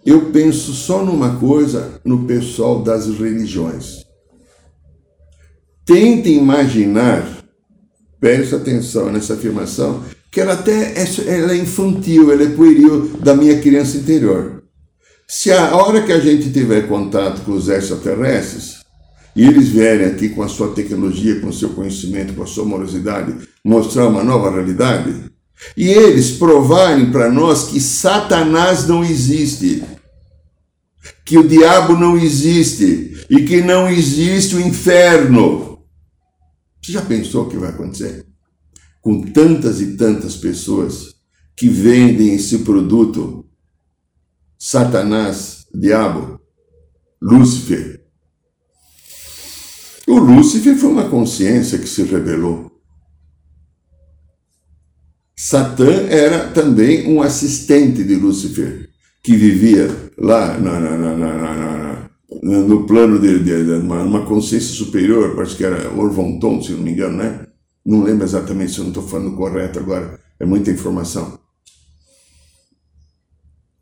Eu 0.04 0.32
penso 0.32 0.74
só 0.74 1.06
numa 1.06 1.36
coisa 1.36 2.02
no 2.04 2.26
pessoal 2.26 2.82
das 2.82 3.06
religiões. 3.06 4.04
Tente 5.86 6.32
imaginar, 6.32 7.44
preste 8.20 8.56
atenção 8.56 9.12
nessa 9.12 9.36
afirmação, 9.36 10.02
que 10.32 10.42
ela 10.42 10.54
até 10.54 10.94
é, 11.00 11.06
ela 11.28 11.54
é 11.54 11.58
infantil, 11.58 12.32
ela 12.32 12.42
é 12.42 12.50
pueril 12.50 13.18
da 13.20 13.36
minha 13.36 13.62
criança 13.62 13.98
interior. 13.98 14.57
Se 15.30 15.52
a 15.52 15.76
hora 15.76 16.04
que 16.04 16.12
a 16.12 16.20
gente 16.20 16.52
tiver 16.52 16.88
contato 16.88 17.42
com 17.42 17.52
os 17.52 17.68
extraterrestres, 17.68 18.78
e 19.36 19.46
eles 19.46 19.68
vierem 19.68 20.08
aqui 20.08 20.30
com 20.30 20.42
a 20.42 20.48
sua 20.48 20.74
tecnologia, 20.74 21.40
com 21.40 21.48
o 21.48 21.54
seu 21.54 21.70
conhecimento, 21.70 22.34
com 22.34 22.44
a 22.44 22.48
sua 22.48 22.66
morosidade, 22.66 23.36
mostrar 23.64 24.08
uma 24.08 24.24
nova 24.24 24.50
realidade, 24.50 25.14
e 25.76 25.90
eles 25.90 26.32
provarem 26.32 27.12
para 27.12 27.32
nós 27.32 27.66
que 27.66 27.80
Satanás 27.80 28.88
não 28.88 29.04
existe, 29.04 29.84
que 31.26 31.38
o 31.38 31.48
diabo 31.48 31.98
não 31.98 32.18
existe 32.18 33.26
e 33.30 33.44
que 33.44 33.62
não 33.62 33.90
existe 33.90 34.56
o 34.56 34.62
inferno. 34.62 35.80
Você 36.82 36.94
já 36.94 37.02
pensou 37.02 37.46
o 37.46 37.50
que 37.50 37.58
vai 37.58 37.70
acontecer? 37.70 38.28
com 39.08 39.22
tantas 39.22 39.80
e 39.80 39.96
tantas 39.96 40.36
pessoas 40.36 41.16
que 41.56 41.70
vendem 41.70 42.36
esse 42.36 42.58
produto, 42.58 43.46
Satanás, 44.58 45.68
diabo, 45.74 46.40
Lúcifer. 47.22 48.02
O 50.08 50.18
Lúcifer 50.18 50.76
foi 50.76 50.90
uma 50.90 51.10
consciência 51.10 51.78
que 51.78 51.88
se 51.88 52.04
rebelou. 52.04 52.72
Satã 55.36 56.08
era 56.10 56.48
também 56.48 57.08
um 57.08 57.22
assistente 57.22 58.04
de 58.04 58.16
Lúcifer, 58.16 58.90
que 59.22 59.36
vivia 59.36 59.88
lá 60.18 60.58
na, 60.58 60.80
na, 60.80 60.98
na, 60.98 62.10
no 62.42 62.88
plano 62.88 63.20
de, 63.20 63.40
de, 63.40 63.66
de 63.66 63.72
uma, 63.74 64.02
uma, 64.02 64.26
consciência 64.26 64.74
superior, 64.74 65.36
parece 65.36 65.56
que 65.56 65.64
era 65.64 65.94
Orvonton, 65.94 66.62
se 66.62 66.72
não 66.72 66.82
me 66.82 66.92
engano, 66.92 67.18
né? 67.18 67.46
Não 67.86 68.04
lembro 68.04 68.26
exatamente 68.26 68.72
se 68.72 68.80
eu 68.80 68.86
não 68.86 68.92
estou 68.92 69.08
falando 69.08 69.36
correto 69.36 69.80
agora, 69.80 70.20
é 70.40 70.46
muita 70.46 70.72
informação. 70.72 71.40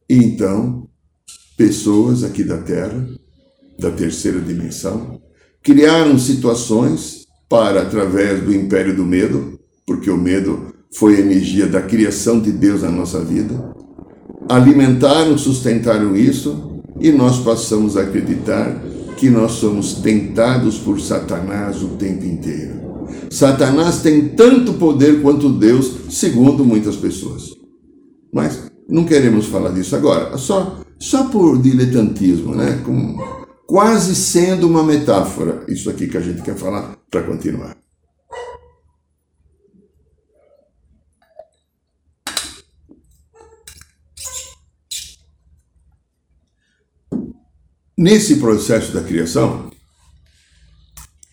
Então, 0.09 0.87
pessoas 1.57 2.23
aqui 2.23 2.43
da 2.43 2.57
Terra, 2.57 3.07
da 3.79 3.91
terceira 3.91 4.39
dimensão, 4.39 5.19
criaram 5.63 6.17
situações 6.19 7.25
para, 7.49 7.81
através 7.81 8.43
do 8.43 8.53
império 8.53 8.95
do 8.95 9.03
medo, 9.03 9.59
porque 9.85 10.09
o 10.09 10.17
medo 10.17 10.73
foi 10.93 11.17
a 11.17 11.19
energia 11.19 11.67
da 11.67 11.81
criação 11.81 12.39
de 12.39 12.51
Deus 12.51 12.83
na 12.83 12.91
nossa 12.91 13.19
vida, 13.19 13.73
alimentaram, 14.47 15.37
sustentaram 15.37 16.15
isso 16.15 16.81
e 16.99 17.11
nós 17.11 17.39
passamos 17.39 17.97
a 17.97 18.01
acreditar 18.01 18.81
que 19.17 19.29
nós 19.29 19.53
somos 19.53 19.95
tentados 19.95 20.77
por 20.77 20.99
Satanás 20.99 21.81
o 21.81 21.89
tempo 21.89 22.25
inteiro. 22.25 23.07
Satanás 23.29 24.01
tem 24.01 24.29
tanto 24.29 24.73
poder 24.73 25.21
quanto 25.21 25.49
Deus, 25.49 25.91
segundo 26.09 26.63
muitas 26.63 26.95
pessoas. 26.95 27.49
Mas 28.31 28.69
não 28.87 29.05
queremos 29.05 29.47
falar 29.47 29.71
disso 29.71 29.95
agora, 29.95 30.37
só, 30.37 30.81
só 30.99 31.29
por 31.29 31.61
diletantismo, 31.61 32.55
né? 32.55 32.81
Com, 32.85 33.17
quase 33.65 34.15
sendo 34.15 34.67
uma 34.67 34.83
metáfora, 34.83 35.65
isso 35.67 35.89
aqui 35.89 36.07
que 36.07 36.17
a 36.17 36.21
gente 36.21 36.41
quer 36.41 36.55
falar 36.55 36.97
para 37.09 37.23
continuar. 37.23 37.75
Nesse 47.97 48.35
processo 48.37 48.91
da 48.91 49.01
criação, 49.01 49.71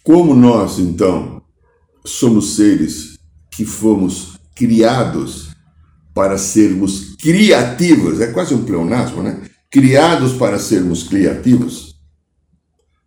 como 0.05 0.35
nós 0.35 0.79
então 0.79 1.43
somos 2.07 2.55
seres 2.55 3.19
que 3.51 3.65
fomos 3.65 4.38
criados 4.55 5.51
para 6.15 6.38
sermos 6.38 7.12
criativos, 7.22 8.20
é 8.20 8.32
quase 8.32 8.52
um 8.52 8.64
pleonasmo, 8.64 9.22
né? 9.22 9.48
Criados 9.70 10.32
para 10.32 10.58
sermos 10.58 11.04
criativos. 11.04 11.94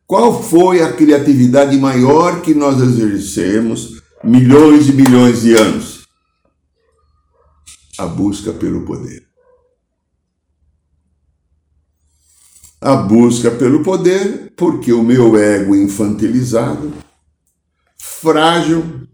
Qual 0.07 0.41
foi 0.41 0.81
a 0.81 0.93
criatividade 0.93 1.77
maior 1.77 2.41
que 2.41 2.53
nós 2.53 2.81
exercemos 2.81 4.01
milhões 4.23 4.87
e 4.87 4.93
milhões 4.93 5.41
de 5.41 5.53
anos? 5.53 6.07
A 7.97 8.07
busca 8.07 8.53
pelo 8.53 8.85
poder. 8.85 9.27
A 12.79 12.95
busca 12.95 13.51
pelo 13.51 13.83
poder, 13.83 14.53
porque 14.55 14.93
o 14.93 15.03
meu 15.03 15.37
ego 15.37 15.75
infantilizado 15.75 16.93
frágil, 17.97 19.07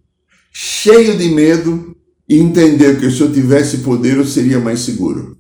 cheio 0.54 1.18
de 1.18 1.30
medo 1.30 1.96
e 2.28 2.38
entender 2.38 3.00
que 3.00 3.10
se 3.10 3.22
eu 3.22 3.32
tivesse 3.32 3.80
poder 3.80 4.18
eu 4.18 4.26
seria 4.26 4.60
mais 4.60 4.82
seguro. 4.82 5.38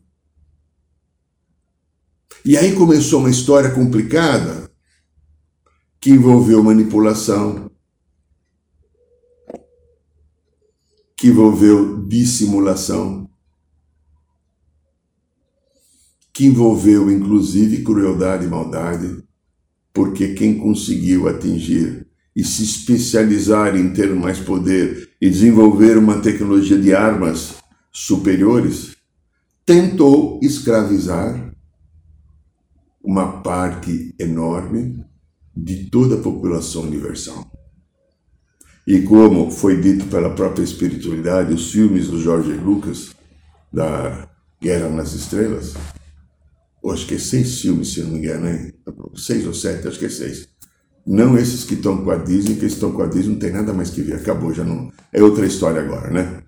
E 2.44 2.58
aí 2.58 2.74
começou 2.74 3.20
uma 3.20 3.30
história 3.30 3.70
complicada 3.70 4.72
que 6.00 6.10
envolveu 6.10 6.64
manipulação, 6.64 7.70
que 11.16 11.28
envolveu 11.28 12.04
dissimulação, 12.08 13.30
que 16.34 16.48
envolveu 16.48 17.12
inclusive 17.12 17.84
crueldade 17.84 18.46
e 18.46 18.50
maldade, 18.50 19.24
porque 19.94 20.34
quem 20.34 20.58
conseguiu 20.58 21.28
atingir 21.28 22.08
e 22.36 22.44
se 22.44 22.64
especializar 22.64 23.76
em 23.76 23.94
ter 23.94 24.16
mais 24.16 24.40
poder 24.40 25.11
e 25.22 25.30
desenvolver 25.30 25.98
uma 25.98 26.20
tecnologia 26.20 26.80
de 26.80 26.96
armas 26.96 27.54
superiores, 27.92 28.96
tentou 29.64 30.40
escravizar 30.42 31.54
uma 33.04 33.42
parte 33.44 34.16
enorme 34.18 35.06
de 35.56 35.90
toda 35.92 36.16
a 36.16 36.22
população 36.22 36.84
universal. 36.84 37.52
E 38.88 39.04
como 39.04 39.52
foi 39.52 39.80
dito 39.80 40.06
pela 40.06 40.34
própria 40.34 40.64
espiritualidade, 40.64 41.54
os 41.54 41.72
filmes 41.72 42.08
do 42.08 42.20
George 42.20 42.54
Lucas, 42.54 43.12
da 43.72 44.28
Guerra 44.60 44.90
nas 44.90 45.14
Estrelas, 45.14 45.76
acho 46.92 47.06
que 47.06 47.14
é 47.14 47.20
seis 47.20 47.62
filmes, 47.62 47.90
se 47.90 48.02
não 48.02 48.12
me 48.12 48.18
engano, 48.18 48.50
hein? 48.50 48.74
seis 49.16 49.46
ou 49.46 49.54
sete, 49.54 49.88
acho 49.88 50.00
que 50.00 50.06
é 50.06 50.10
seis 50.10 50.51
não 51.06 51.38
esses 51.38 51.64
que 51.64 51.74
estão 51.74 52.04
com 52.04 52.12
a 52.12 52.18
Disney, 52.18 52.56
que 52.56 52.66
estão 52.66 52.92
com 52.92 53.02
a 53.02 53.08
Disney 53.08 53.34
não 53.34 53.40
tem 53.40 53.52
nada 53.52 53.74
mais 53.74 53.90
que 53.90 54.02
ver, 54.02 54.16
acabou, 54.16 54.54
já 54.54 54.64
não. 54.64 54.92
É 55.12 55.22
outra 55.22 55.46
história 55.46 55.82
agora, 55.82 56.12
né? 56.12 56.44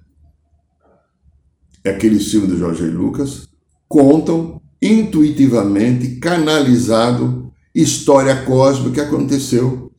É 1.84 1.90
aquele 1.90 2.20
filme 2.20 2.48
do 2.48 2.58
Jorge 2.58 2.86
Lucas, 2.86 3.48
contam 3.88 4.62
intuitivamente 4.82 6.16
canalizado 6.16 7.52
história 7.74 8.44
cósmica 8.44 8.92
que 8.92 9.02
aconteceu 9.02 9.92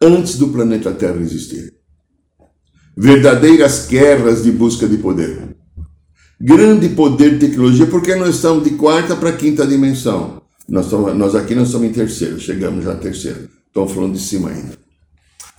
antes 0.00 0.36
do 0.36 0.48
planeta 0.48 0.92
Terra 0.92 1.20
existir. 1.20 1.72
Verdadeiras 2.96 3.86
guerras 3.86 4.42
de 4.42 4.52
busca 4.52 4.86
de 4.86 4.98
poder. 4.98 5.56
Grande 6.40 6.90
poder 6.90 7.38
de 7.38 7.48
tecnologia, 7.48 7.86
porque 7.86 8.14
nós 8.14 8.36
estamos 8.36 8.64
de 8.64 8.70
quarta 8.70 9.16
para 9.16 9.32
quinta 9.32 9.66
dimensão. 9.66 10.43
Nós, 10.68 10.86
estamos, 10.86 11.16
nós 11.16 11.34
aqui 11.34 11.54
nós 11.54 11.68
estamos 11.68 11.88
em 11.88 11.92
terceiro, 11.92 12.40
chegamos 12.40 12.84
já 12.84 12.92
a 12.92 12.96
terceiro. 12.96 13.48
Estamos 13.66 13.92
falando 13.92 14.14
de 14.14 14.20
cima 14.20 14.50
ainda. 14.50 14.78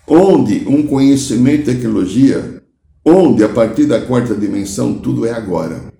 Onde 0.07 0.67
um 0.67 0.87
conhecimento 0.87 1.69
e 1.69 1.75
tecnologia, 1.75 2.63
onde 3.03 3.43
a 3.43 3.49
partir 3.49 3.85
da 3.85 4.01
quarta 4.01 4.33
dimensão 4.33 4.95
tudo 4.95 5.25
é 5.25 5.31
agora. 5.31 5.93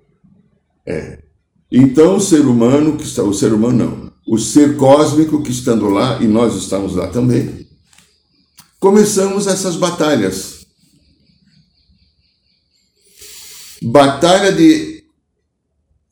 É. 0.85 1.23
Então 1.71 2.17
o 2.17 2.21
ser 2.21 2.41
humano 2.41 2.97
que 2.97 3.03
está, 3.03 3.21
o 3.23 3.33
ser 3.33 3.51
humano 3.53 3.77
não, 3.77 4.11
o 4.27 4.37
ser 4.37 4.77
cósmico 4.77 5.43
que 5.43 5.51
estando 5.51 5.89
lá 5.89 6.21
e 6.21 6.27
nós 6.27 6.55
estamos 6.55 6.95
lá 6.95 7.07
também, 7.07 7.67
começamos 8.79 9.45
essas 9.45 9.75
batalhas. 9.75 10.65
Batalha 13.83 14.51
de 14.51 15.03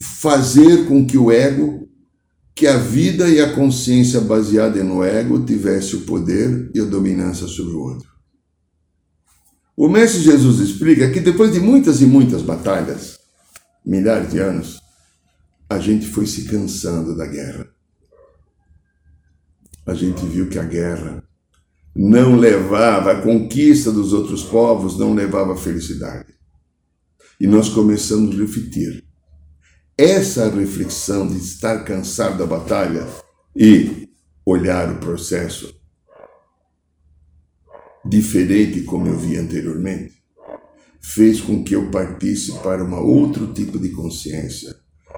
fazer 0.01 0.85
com 0.87 1.05
que 1.05 1.17
o 1.17 1.31
ego, 1.31 1.87
que 2.55 2.67
a 2.67 2.77
vida 2.77 3.27
e 3.29 3.41
a 3.41 3.53
consciência 3.53 4.21
baseada 4.21 4.83
no 4.83 5.03
ego 5.03 5.43
tivesse 5.43 5.95
o 5.95 6.01
poder 6.01 6.69
e 6.73 6.79
a 6.79 6.85
dominância 6.85 7.47
sobre 7.47 7.73
o 7.73 7.79
outro. 7.79 8.13
O 9.75 9.89
Mestre 9.89 10.21
Jesus 10.21 10.59
explica 10.59 11.09
que 11.09 11.19
depois 11.19 11.51
de 11.51 11.59
muitas 11.59 11.99
e 11.99 12.05
muitas 12.05 12.43
batalhas, 12.43 13.17
milhares 13.83 14.29
de 14.29 14.37
anos, 14.37 14.79
a 15.67 15.79
gente 15.79 16.05
foi 16.05 16.27
se 16.27 16.45
cansando 16.45 17.17
da 17.17 17.25
guerra. 17.25 17.67
A 19.85 19.95
gente 19.95 20.23
viu 20.27 20.47
que 20.47 20.59
a 20.59 20.63
guerra 20.63 21.23
não 21.95 22.37
levava, 22.37 23.11
a 23.11 23.21
conquista 23.21 23.91
dos 23.91 24.13
outros 24.13 24.43
povos 24.43 24.97
não 24.97 25.15
levava 25.15 25.53
a 25.53 25.57
felicidade. 25.57 26.33
E 27.39 27.47
nós 27.47 27.69
começamos 27.69 28.35
a 28.35 28.39
refletir. 28.39 29.03
Essa 29.97 30.49
reflexão 30.49 31.27
de 31.27 31.37
estar 31.37 31.83
cansado 31.83 32.37
da 32.37 32.45
batalha 32.45 33.07
e 33.55 34.09
olhar 34.45 34.91
o 34.91 34.99
processo 34.99 35.73
diferente 38.03 38.81
como 38.81 39.07
eu 39.07 39.17
vi 39.17 39.37
anteriormente, 39.37 40.13
fez 40.99 41.39
com 41.39 41.63
que 41.63 41.75
eu 41.75 41.89
partisse 41.89 42.51
para 42.59 42.83
um 42.83 42.93
outro 42.95 43.53
tipo 43.53 43.79
de 43.79 43.89
consciência. 43.89 44.75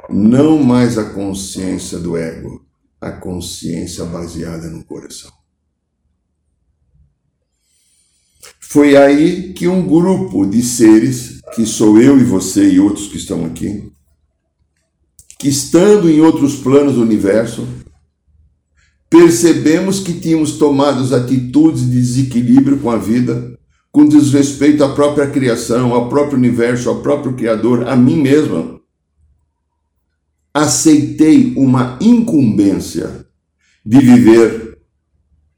Não 0.10 0.62
mais 0.62 0.98
a 0.98 1.10
consciência 1.12 1.98
do 1.98 2.16
ego, 2.16 2.66
a 3.02 3.12
consciência 3.12 4.06
baseada 4.06 4.70
no 4.70 4.84
coração. 4.84 5.32
Foi 8.60 8.96
aí 8.98 9.54
que 9.54 9.68
um 9.68 9.88
grupo 9.88 10.46
de 10.46 10.62
seres, 10.62 11.40
que 11.56 11.66
sou 11.66 12.00
eu 12.00 12.20
e 12.20 12.24
você 12.24 12.70
e 12.70 12.80
outros 12.80 13.08
que 13.08 13.18
estão 13.18 13.46
aqui, 13.46 13.92
que 15.38 15.50
estando 15.50 16.10
em 16.10 16.22
outros 16.22 16.56
planos 16.56 16.96
do 16.96 17.02
universo, 17.02 17.68
percebemos 19.10 20.00
que 20.00 20.14
tínhamos 20.14 20.54
tomado 20.54 21.16
atitudes 21.16 21.82
de 21.82 21.92
desequilíbrio 21.92 22.80
com 22.80 22.90
a 22.90 22.98
vida, 22.98 23.58
com 23.92 24.06
desrespeito 24.06 24.84
à 24.84 24.94
própria 24.94 25.30
criação, 25.30 25.94
ao 25.94 26.10
próprio 26.10 26.38
universo, 26.38 26.90
ao 26.90 27.02
próprio 27.02 27.34
Criador, 27.34 27.88
a 27.88 27.96
mim 27.96 28.22
mesma. 28.22 28.82
Aceitei 30.54 31.54
uma 31.56 31.98
incumbência 32.02 33.26
de 33.86 34.00
viver 34.00 34.80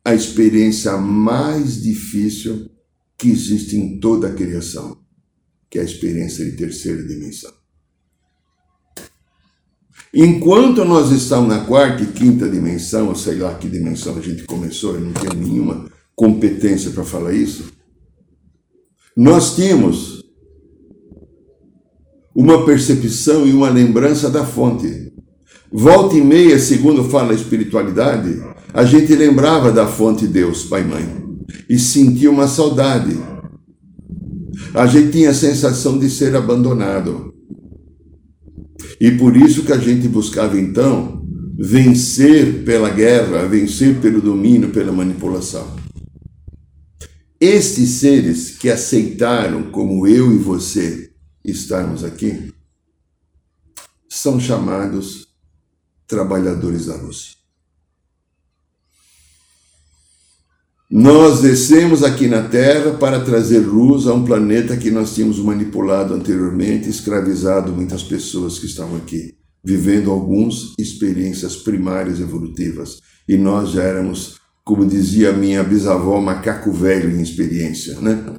a 0.04 0.14
experiência 0.14 0.98
mais 0.98 1.82
difícil 1.82 2.70
que 3.18 3.30
existe 3.30 3.76
em 3.76 4.00
toda 4.00 4.28
a 4.28 4.34
criação, 4.34 5.00
que 5.70 5.80
é 5.80 5.82
a 5.82 5.86
experiência 5.86 6.46
de 6.46 6.52
terceira 6.52 7.04
dimensão. 7.04 7.57
Enquanto 10.14 10.86
nós 10.86 11.12
estamos 11.12 11.50
na 11.50 11.66
quarta 11.66 12.04
e 12.04 12.08
quinta 12.08 12.50
dimensão, 12.50 13.10
ou 13.10 13.16
sei 13.16 13.38
lá 13.38 13.54
que 13.56 13.68
dimensão 13.68 14.18
a 14.18 14.22
gente 14.22 14.44
começou, 14.44 14.96
eu 14.96 15.02
não 15.02 15.14
tenho 15.14 15.34
nenhuma 15.36 15.86
competência 16.16 16.92
para 16.92 17.04
falar 17.04 17.34
isso, 17.34 17.66
nós 19.16 19.56
tínhamos 19.56 20.24
uma 22.34 22.66
percepção 22.66 23.46
e 23.48 23.52
uma 23.52 23.70
lembrança 23.70 24.30
da 24.30 24.46
fonte. 24.46 25.12
Volta 25.72 26.16
e 26.16 26.22
meia, 26.22 26.58
segundo 26.60 27.04
fala 27.04 27.32
a 27.32 27.36
espiritualidade, 27.36 28.42
a 28.74 28.86
gente 28.86 29.14
lembrava 29.16 29.72
da 29.72 29.88
fonte 29.88 30.28
Deus, 30.28 30.64
Pai 30.64 30.82
e 30.82 30.86
Mãe 30.86 31.28
e 31.70 31.78
sentia 31.78 32.30
uma 32.30 32.48
saudade. 32.48 33.18
A 34.74 34.86
gente 34.86 35.12
tinha 35.12 35.30
a 35.32 35.34
sensação 35.34 35.98
de 35.98 36.10
ser 36.10 36.36
abandonado. 36.36 37.27
E 39.00 39.12
por 39.12 39.38
isso 39.38 39.64
que 39.64 39.72
a 39.72 39.78
gente 39.78 40.08
buscava 40.08 40.60
então 40.60 41.26
vencer 41.58 42.64
pela 42.64 42.90
guerra, 42.90 43.48
vencer 43.48 44.00
pelo 44.00 44.22
domínio, 44.22 44.70
pela 44.70 44.92
manipulação. 44.92 45.76
Estes 47.40 47.90
seres 47.92 48.58
que 48.58 48.70
aceitaram, 48.70 49.72
como 49.72 50.08
eu 50.08 50.34
e 50.34 50.38
você 50.38 51.12
estarmos 51.44 52.04
aqui, 52.04 52.52
são 54.10 54.40
chamados 54.40 55.28
trabalhadores 56.08 56.88
da 56.88 56.96
luz. 56.96 57.37
Nós 60.90 61.42
descemos 61.42 62.02
aqui 62.02 62.30
na 62.30 62.44
Terra 62.44 62.92
para 62.94 63.20
trazer 63.20 63.60
luz 63.60 64.08
a 64.08 64.14
um 64.14 64.24
planeta 64.24 64.78
que 64.78 64.90
nós 64.90 65.14
tínhamos 65.14 65.38
manipulado 65.38 66.14
anteriormente, 66.14 66.90
escravizado 66.90 67.74
muitas 67.74 68.04
pessoas 68.04 68.58
que 68.58 68.68
estavam 68.68 68.96
aqui, 68.96 69.36
vivendo 69.62 70.10
algumas 70.10 70.74
experiências 70.80 71.58
primárias 71.58 72.22
evolutivas. 72.22 73.02
E 73.28 73.36
nós 73.36 73.72
já 73.72 73.84
éramos, 73.84 74.40
como 74.64 74.86
dizia 74.86 75.34
minha 75.34 75.62
bisavó, 75.62 76.22
macaco 76.22 76.72
velho 76.72 77.12
em 77.12 77.22
experiência, 77.22 78.00
né? 78.00 78.36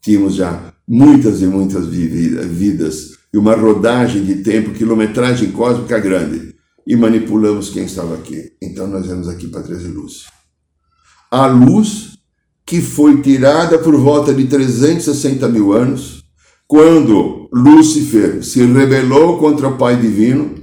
Tínhamos 0.00 0.34
já 0.34 0.72
muitas 0.88 1.42
e 1.42 1.46
muitas 1.46 1.86
vidas 1.88 3.18
e 3.34 3.36
uma 3.36 3.54
rodagem 3.54 4.24
de 4.24 4.36
tempo, 4.36 4.70
quilometragem 4.70 5.52
cósmica 5.52 5.98
grande. 5.98 6.54
E 6.86 6.96
manipulamos 6.96 7.68
quem 7.68 7.84
estava 7.84 8.14
aqui. 8.14 8.52
Então 8.62 8.86
nós 8.86 9.04
viemos 9.04 9.28
aqui 9.28 9.46
para 9.46 9.62
trazer 9.62 9.88
luz 9.88 10.31
a 11.32 11.46
luz 11.46 12.18
que 12.66 12.82
foi 12.82 13.22
tirada 13.22 13.78
por 13.78 13.96
volta 13.96 14.34
de 14.34 14.46
360 14.46 15.48
mil 15.48 15.72
anos, 15.72 16.22
quando 16.68 17.48
Lúcifer 17.50 18.44
se 18.44 18.62
rebelou 18.66 19.38
contra 19.38 19.68
o 19.68 19.78
Pai 19.78 19.98
Divino 19.98 20.54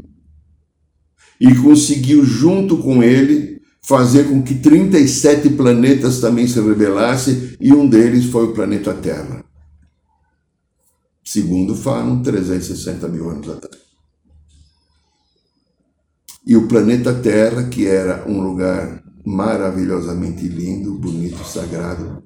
e 1.42 1.56
conseguiu, 1.56 2.24
junto 2.24 2.78
com 2.78 3.02
ele, 3.02 3.60
fazer 3.82 4.26
com 4.26 4.44
que 4.44 4.54
37 4.54 5.50
planetas 5.52 6.20
também 6.20 6.48
se 6.48 6.62
rebelassem, 6.62 7.56
e 7.60 7.74
um 7.74 7.88
deles 7.88 8.26
foi 8.26 8.46
o 8.46 8.54
planeta 8.54 8.94
Terra. 8.94 9.44
Segundo 11.24 11.74
falam, 11.74 12.22
360 12.22 13.08
mil 13.08 13.28
anos 13.28 13.50
atrás. 13.50 13.82
E 16.46 16.56
o 16.56 16.68
planeta 16.68 17.12
Terra, 17.14 17.64
que 17.64 17.88
era 17.88 18.24
um 18.28 18.42
lugar 18.42 19.09
maravilhosamente 19.30 20.48
lindo, 20.48 20.98
bonito, 20.98 21.44
sagrado, 21.44 22.24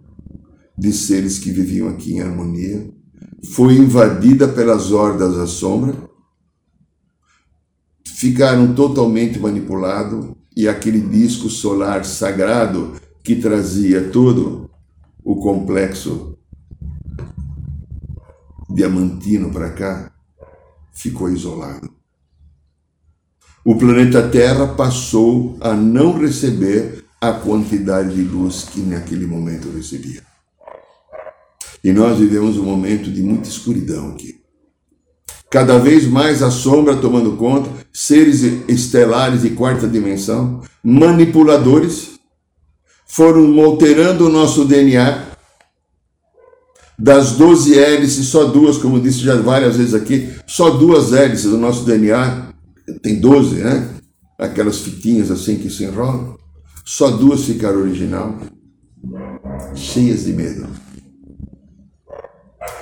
de 0.78 0.94
seres 0.94 1.38
que 1.38 1.52
viviam 1.52 1.90
aqui 1.90 2.14
em 2.14 2.22
harmonia, 2.22 2.90
foi 3.54 3.76
invadida 3.76 4.48
pelas 4.48 4.92
hordas 4.94 5.36
da 5.36 5.46
sombra, 5.46 5.94
ficaram 8.06 8.74
totalmente 8.74 9.38
manipulados 9.38 10.34
e 10.56 10.66
aquele 10.66 11.02
disco 11.02 11.50
solar 11.50 12.06
sagrado 12.06 12.94
que 13.22 13.36
trazia 13.36 14.10
todo 14.10 14.70
o 15.26 15.36
complexo 15.36 16.38
diamantino 18.74 19.52
para 19.52 19.72
cá 19.72 20.12
ficou 20.94 21.30
isolado 21.30 21.93
o 23.66 23.76
planeta 23.76 24.28
Terra 24.28 24.68
passou 24.68 25.58
a 25.62 25.74
não 25.74 26.20
receber 26.20 27.06
a 27.22 27.32
quantidade 27.32 28.14
de 28.14 28.22
luz 28.22 28.64
que 28.70 28.82
naquele 28.82 29.26
momento 29.26 29.72
recebia. 29.74 30.22
E 31.82 31.94
nós 31.94 32.18
vivemos 32.18 32.58
um 32.58 32.64
momento 32.64 33.10
de 33.10 33.22
muita 33.22 33.48
escuridão 33.48 34.10
aqui. 34.10 34.42
Cada 35.50 35.78
vez 35.78 36.06
mais 36.06 36.44
a 36.44 36.52
sombra 36.52 36.98
tomando 36.98 37.38
conta, 37.38 37.70
seres 37.94 38.44
estelares 38.68 39.44
de 39.44 39.52
quarta 39.52 39.88
dimensão, 39.88 40.62
manipuladores, 40.84 42.20
foram 43.06 43.64
alterando 43.64 44.28
o 44.28 44.30
nosso 44.30 44.66
DNA. 44.66 45.32
Das 46.98 47.34
12 47.34 47.78
hélices, 47.78 48.28
só 48.28 48.46
duas, 48.46 48.78
como 48.78 49.00
disse 49.00 49.20
já 49.20 49.36
várias 49.36 49.78
vezes 49.78 49.94
aqui, 49.94 50.30
só 50.48 50.72
duas 50.72 51.14
hélices 51.14 51.52
do 51.52 51.58
nosso 51.58 51.86
DNA 51.86 52.53
tem 53.02 53.20
12, 53.20 53.56
né? 53.56 53.90
Aquelas 54.38 54.80
fitinhas 54.80 55.32
assim 55.32 55.58
que 55.58 55.70
se 55.70 55.84
enrolam. 55.84 56.36
Só 56.86 57.12
duas 57.12 57.46
ficaram 57.46 57.80
original, 57.80 58.38
cheias 59.74 60.26
de 60.26 60.34
medo. 60.34 60.68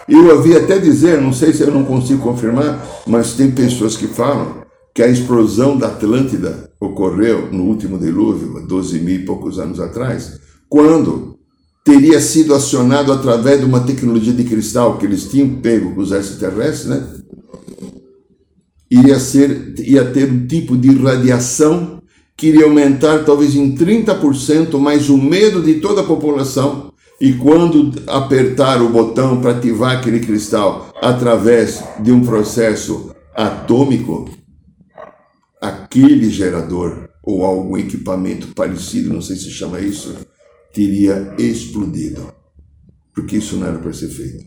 Eu 0.08 0.36
ouvi 0.36 0.56
até 0.56 0.80
dizer, 0.80 1.22
não 1.22 1.32
sei 1.32 1.54
se 1.54 1.62
eu 1.62 1.72
não 1.72 1.86
consigo 1.86 2.22
confirmar, 2.22 2.84
mas 3.06 3.34
tem 3.34 3.52
pessoas 3.52 3.96
que 3.96 4.08
falam 4.08 4.62
que 4.94 5.02
a 5.02 5.08
explosão 5.08 5.78
da 5.78 5.88
Atlântida 5.88 6.72
ocorreu 6.80 7.52
no 7.52 7.64
último 7.64 7.98
dilúvio, 7.98 8.66
12 8.68 9.00
mil 9.00 9.16
e 9.16 9.26
poucos 9.26 9.60
anos 9.60 9.80
atrás, 9.80 10.40
quando 10.68 11.38
teria 11.84 12.20
sido 12.20 12.54
acionado 12.54 13.12
através 13.14 13.60
de 13.60 13.66
uma 13.66 13.82
tecnologia 13.82 14.34
de 14.34 14.44
cristal 14.44 14.98
que 14.98 15.06
eles 15.06 15.30
tinham 15.30 15.62
pego 15.62 15.96
com 15.96 16.02
os 16.02 16.12
extraterrestres, 16.12 16.88
né? 16.88 17.08
Iria, 18.92 19.18
ser, 19.20 19.74
ia 19.80 20.04
ter 20.12 20.30
um 20.30 20.46
tipo 20.46 20.76
de 20.76 20.94
radiação 20.98 22.02
que 22.36 22.48
iria 22.48 22.66
aumentar 22.66 23.24
talvez 23.24 23.56
em 23.56 23.74
30% 23.74 24.78
mais 24.78 25.10
o 25.10 25.18
medo 25.18 25.64
de 25.64 25.76
toda 25.76 26.02
a 26.02 26.06
população. 26.06 26.92
E 27.20 27.34
quando 27.34 27.94
apertar 28.08 28.82
o 28.82 28.90
botão 28.90 29.40
para 29.40 29.52
ativar 29.52 29.96
aquele 29.96 30.20
cristal 30.20 30.92
através 31.02 31.82
de 32.02 32.12
um 32.12 32.26
processo 32.26 33.16
atômico, 33.34 34.30
aquele 35.62 36.30
gerador 36.30 37.10
ou 37.24 37.46
algum 37.46 37.78
equipamento 37.78 38.48
parecido, 38.56 39.14
não 39.14 39.22
sei 39.22 39.36
se 39.36 39.52
chama 39.52 39.80
isso, 39.80 40.16
teria 40.74 41.36
explodido, 41.38 42.34
porque 43.14 43.38
isso 43.38 43.56
não 43.56 43.68
era 43.68 43.78
para 43.78 43.94
ser 43.94 44.10
feito. 44.10 44.46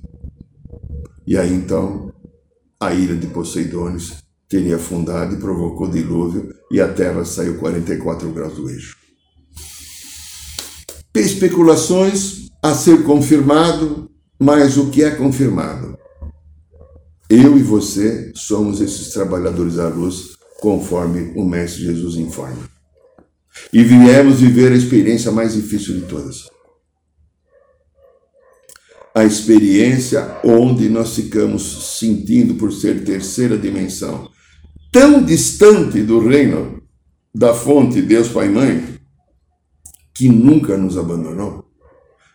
E 1.24 1.38
aí 1.38 1.54
então 1.54 2.12
a 2.80 2.92
ilha 2.92 3.14
de 3.14 3.28
Poseidones 3.28 4.23
teria 4.48 4.76
afundado 4.76 5.34
e 5.34 5.38
provocou 5.38 5.90
dilúvio 5.90 6.54
e 6.70 6.80
a 6.80 6.92
Terra 6.92 7.24
saiu 7.24 7.58
44 7.58 8.30
graus 8.32 8.54
do 8.54 8.68
eixo. 8.70 8.96
Especulações 11.14 12.50
a 12.62 12.74
ser 12.74 13.04
confirmado, 13.04 14.10
mas 14.38 14.76
o 14.76 14.90
que 14.90 15.04
é 15.04 15.10
confirmado? 15.10 15.96
Eu 17.28 17.56
e 17.56 17.62
você 17.62 18.32
somos 18.34 18.80
esses 18.80 19.12
trabalhadores 19.12 19.76
da 19.76 19.88
luz, 19.88 20.36
conforme 20.60 21.32
o 21.36 21.44
Mestre 21.44 21.84
Jesus 21.84 22.16
informa. 22.16 22.68
E 23.72 23.82
viemos 23.82 24.40
viver 24.40 24.72
a 24.72 24.76
experiência 24.76 25.30
mais 25.30 25.54
difícil 25.54 25.94
de 25.94 26.02
todas. 26.02 26.48
A 29.14 29.24
experiência 29.24 30.40
onde 30.44 30.88
nós 30.88 31.14
ficamos 31.14 31.96
sentindo 31.98 32.54
por 32.56 32.72
ser 32.72 33.04
terceira 33.04 33.56
dimensão, 33.56 34.28
tão 34.94 35.20
distante 35.24 36.02
do 36.02 36.20
reino 36.20 36.80
da 37.34 37.52
fonte 37.52 38.00
Deus 38.00 38.28
Pai 38.28 38.46
e 38.46 38.50
Mãe, 38.50 38.84
que 40.14 40.28
nunca 40.28 40.76
nos 40.76 40.96
abandonou, 40.96 41.64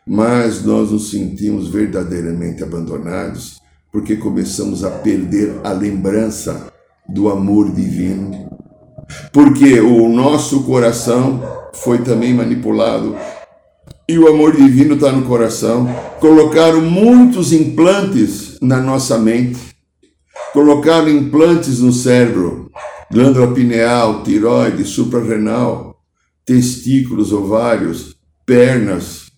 mas 0.06 0.66
nós 0.66 0.92
nos 0.92 1.10
sentimos 1.10 1.70
verdadeiramente 1.70 2.62
abandonados 2.62 3.62
porque 3.94 4.18
começamos 4.18 4.84
a 4.84 4.92
perder 4.92 5.62
a 5.64 5.72
lembrança 5.72 6.70
do 7.08 7.30
amor 7.30 7.72
divino. 7.72 8.50
Porque 9.32 9.80
o 9.80 10.10
nosso 10.10 10.64
coração 10.64 11.42
foi 11.74 12.00
também 12.00 12.34
manipulado. 12.34 13.16
E 14.08 14.20
o 14.20 14.28
amor 14.28 14.58
divino 14.58 14.96
está 14.96 15.14
no 15.14 15.26
coração. 15.26 15.88
Colocaram 16.20 16.82
muitos 16.82 17.54
implantes 17.54 18.60
na 18.62 18.82
nossa 18.82 19.18
mente, 19.18 19.79
colocaram 20.54 21.10
implantes 21.10 21.80
no 21.80 21.92
cérebro, 21.92 22.72
glândula 23.12 23.54
pineal, 23.54 24.24
tiroide, 24.24 24.84
suprarrenal, 24.86 26.02
testículos, 26.46 27.32
ovários, 27.32 28.16
pernas, 28.46 29.32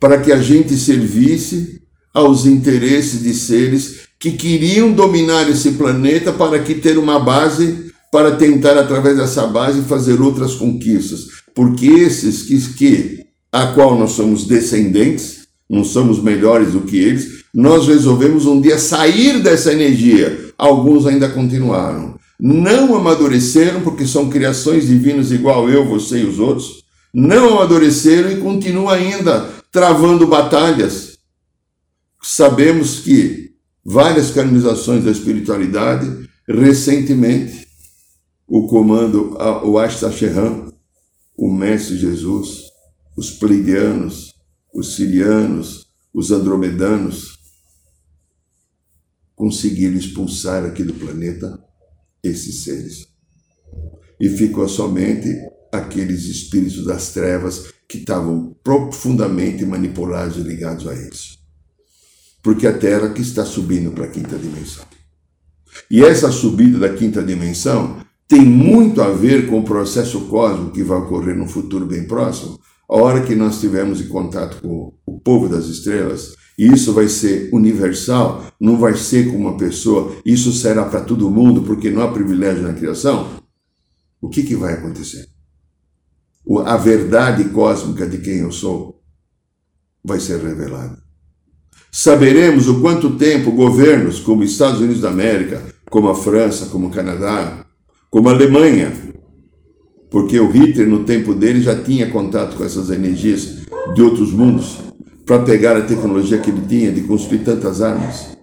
para 0.00 0.18
que 0.20 0.32
a 0.32 0.40
gente 0.40 0.76
servisse 0.76 1.82
aos 2.14 2.46
interesses 2.46 3.22
de 3.22 3.34
seres 3.34 4.08
que 4.18 4.32
queriam 4.32 4.92
dominar 4.92 5.48
esse 5.48 5.72
planeta 5.72 6.32
para 6.32 6.58
que 6.58 6.74
ter 6.74 6.98
uma 6.98 7.18
base 7.18 7.88
para 8.10 8.36
tentar, 8.36 8.78
através 8.78 9.18
dessa 9.18 9.46
base, 9.46 9.82
fazer 9.82 10.20
outras 10.20 10.54
conquistas. 10.54 11.26
Porque 11.54 11.86
esses 11.86 12.42
que, 12.42 12.58
que 12.74 13.26
a 13.52 13.66
qual 13.68 13.98
nós 13.98 14.12
somos 14.12 14.46
descendentes, 14.46 15.37
não 15.68 15.84
somos 15.84 16.22
melhores 16.22 16.72
do 16.72 16.80
que 16.80 16.96
eles, 16.96 17.44
nós 17.52 17.86
resolvemos 17.86 18.46
um 18.46 18.60
dia 18.60 18.78
sair 18.78 19.42
dessa 19.42 19.72
energia. 19.72 20.52
Alguns 20.56 21.06
ainda 21.06 21.28
continuaram. 21.28 22.18
Não 22.40 22.94
amadureceram, 22.94 23.80
porque 23.80 24.06
são 24.06 24.30
criações 24.30 24.86
divinas 24.86 25.30
igual 25.30 25.68
eu, 25.68 25.86
você 25.86 26.20
e 26.20 26.24
os 26.24 26.38
outros. 26.38 26.84
Não 27.12 27.58
amadureceram 27.58 28.30
e 28.30 28.36
continuam 28.36 28.88
ainda 28.88 29.48
travando 29.72 30.26
batalhas. 30.26 31.18
Sabemos 32.22 33.00
que 33.00 33.50
várias 33.84 34.30
canonizações 34.30 35.04
da 35.04 35.10
espiritualidade 35.10 36.28
recentemente 36.46 37.68
o 38.46 38.66
comando, 38.66 39.36
o 39.64 39.78
Astacheran, 39.78 40.72
o 41.36 41.52
Mestre 41.52 41.98
Jesus, 41.98 42.62
os 43.16 43.30
Pleidianos, 43.30 44.27
os 44.72 44.96
Sirianos, 44.96 45.86
os 46.12 46.30
Andromedanos, 46.30 47.38
conseguiram 49.34 49.96
expulsar 49.96 50.64
aqui 50.64 50.82
do 50.82 50.94
planeta 50.94 51.62
esses 52.22 52.64
seres. 52.64 53.06
E 54.20 54.28
ficou 54.28 54.68
somente 54.68 55.28
aqueles 55.72 56.24
espíritos 56.24 56.84
das 56.84 57.12
trevas 57.12 57.72
que 57.88 57.98
estavam 57.98 58.56
profundamente 58.64 59.64
manipulados 59.64 60.36
e 60.36 60.40
ligados 60.40 60.86
a 60.86 60.94
eles. 60.94 61.38
Porque 62.42 62.66
a 62.66 62.76
Terra 62.76 63.10
que 63.10 63.22
está 63.22 63.44
subindo 63.44 63.92
para 63.92 64.06
a 64.06 64.10
quinta 64.10 64.36
dimensão. 64.36 64.84
E 65.90 66.02
essa 66.02 66.30
subida 66.32 66.78
da 66.78 66.94
quinta 66.94 67.22
dimensão 67.22 68.00
tem 68.26 68.44
muito 68.44 69.00
a 69.00 69.12
ver 69.12 69.48
com 69.48 69.60
o 69.60 69.64
processo 69.64 70.22
cósmico 70.26 70.72
que 70.72 70.82
vai 70.82 70.98
ocorrer 70.98 71.36
no 71.36 71.46
futuro 71.46 71.86
bem 71.86 72.06
próximo, 72.06 72.58
a 72.88 72.96
hora 72.96 73.22
que 73.22 73.34
nós 73.34 73.54
estivermos 73.54 74.00
em 74.00 74.08
contato 74.08 74.62
com 74.62 74.94
o 75.04 75.20
povo 75.20 75.48
das 75.48 75.66
estrelas, 75.66 76.34
e 76.58 76.66
isso 76.66 76.92
vai 76.92 77.06
ser 77.06 77.50
universal, 77.52 78.44
não 78.60 78.78
vai 78.78 78.96
ser 78.96 79.30
com 79.30 79.36
uma 79.36 79.56
pessoa, 79.56 80.16
isso 80.24 80.52
será 80.52 80.84
para 80.84 81.02
todo 81.02 81.30
mundo, 81.30 81.62
porque 81.62 81.90
não 81.90 82.02
há 82.02 82.10
privilégio 82.10 82.62
na 82.62 82.72
criação. 82.72 83.28
O 84.20 84.28
que, 84.28 84.42
que 84.42 84.56
vai 84.56 84.72
acontecer? 84.72 85.28
A 86.64 86.76
verdade 86.76 87.44
cósmica 87.50 88.06
de 88.06 88.18
quem 88.18 88.38
eu 88.38 88.50
sou 88.50 89.00
vai 90.02 90.18
ser 90.18 90.40
revelada. 90.40 90.98
Saberemos 91.92 92.68
o 92.68 92.80
quanto 92.80 93.16
tempo 93.16 93.52
governos 93.52 94.18
como 94.18 94.42
Estados 94.42 94.80
Unidos 94.80 95.00
da 95.00 95.10
América, 95.10 95.62
como 95.90 96.08
a 96.08 96.14
França, 96.14 96.66
como 96.66 96.88
o 96.88 96.90
Canadá, 96.90 97.64
como 98.10 98.28
a 98.28 98.32
Alemanha, 98.32 98.92
porque 100.10 100.38
o 100.40 100.50
Hitler, 100.50 100.88
no 100.88 101.04
tempo 101.04 101.34
dele, 101.34 101.60
já 101.60 101.74
tinha 101.74 102.10
contato 102.10 102.56
com 102.56 102.64
essas 102.64 102.90
energias 102.90 103.58
de 103.94 104.02
outros 104.02 104.32
mundos 104.32 104.78
para 105.26 105.42
pegar 105.42 105.76
a 105.76 105.82
tecnologia 105.82 106.38
que 106.38 106.50
ele 106.50 106.62
tinha 106.66 106.90
de 106.90 107.02
construir 107.02 107.40
tantas 107.40 107.82
armas. 107.82 108.38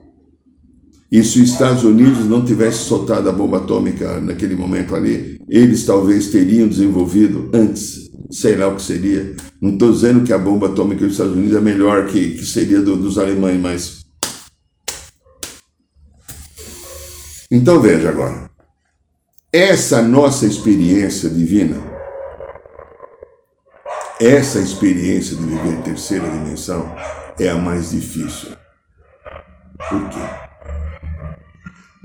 E 1.12 1.24
se 1.24 1.40
os 1.40 1.50
Estados 1.50 1.84
Unidos 1.84 2.26
não 2.26 2.44
tivesse 2.44 2.80
soltado 2.80 3.30
a 3.30 3.32
bomba 3.32 3.58
atômica 3.58 4.20
naquele 4.20 4.56
momento 4.56 4.96
ali, 4.96 5.40
eles 5.48 5.86
talvez 5.86 6.28
teriam 6.28 6.68
desenvolvido 6.68 7.50
antes, 7.54 8.10
sei 8.30 8.56
lá 8.56 8.68
o 8.68 8.76
que 8.76 8.82
seria. 8.82 9.36
Não 9.62 9.72
estou 9.72 9.92
dizendo 9.92 10.24
que 10.24 10.34
a 10.34 10.38
bomba 10.38 10.68
atômica 10.68 11.02
dos 11.02 11.14
Estados 11.14 11.36
Unidos 11.36 11.56
é 11.56 11.62
melhor 11.62 12.08
que, 12.08 12.32
que 12.32 12.46
seria 12.46 12.82
do, 12.82 12.96
dos 12.96 13.18
alemães, 13.18 13.60
mas. 13.60 14.06
Então 17.50 17.80
veja 17.80 18.10
agora. 18.10 18.55
Essa 19.58 20.02
nossa 20.02 20.46
experiência 20.46 21.30
divina, 21.30 21.78
essa 24.20 24.60
experiência 24.60 25.34
de 25.38 25.44
viver 25.44 25.76
em 25.76 25.82
terceira 25.82 26.30
dimensão 26.30 26.94
é 27.40 27.48
a 27.48 27.56
mais 27.56 27.92
difícil. 27.92 28.50
Por 29.90 30.10
quê? 30.10 30.20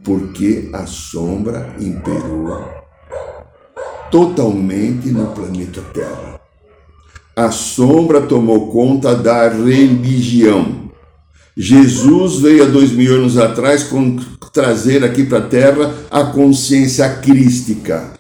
Porque 0.05 0.71
a 0.73 0.87
sombra 0.87 1.75
imperou 1.81 2.69
totalmente 4.13 5.09
no 5.09 5.35
planeta 5.35 5.83
Terra. 5.93 6.41
A 7.35 7.51
sombra 7.51 8.21
tomou 8.21 8.71
conta 8.71 9.13
da 9.17 9.49
religião. 9.49 10.90
Jesus 11.63 12.41
veio 12.41 12.63
há 12.63 12.67
dois 12.67 12.91
mil 12.91 13.15
anos 13.17 13.37
atrás 13.37 13.83
com, 13.83 14.17
trazer 14.51 15.05
aqui 15.05 15.25
para 15.25 15.41
a 15.41 15.47
Terra 15.47 15.95
a 16.11 16.25
consciência 16.25 17.07
crística. 17.17 18.15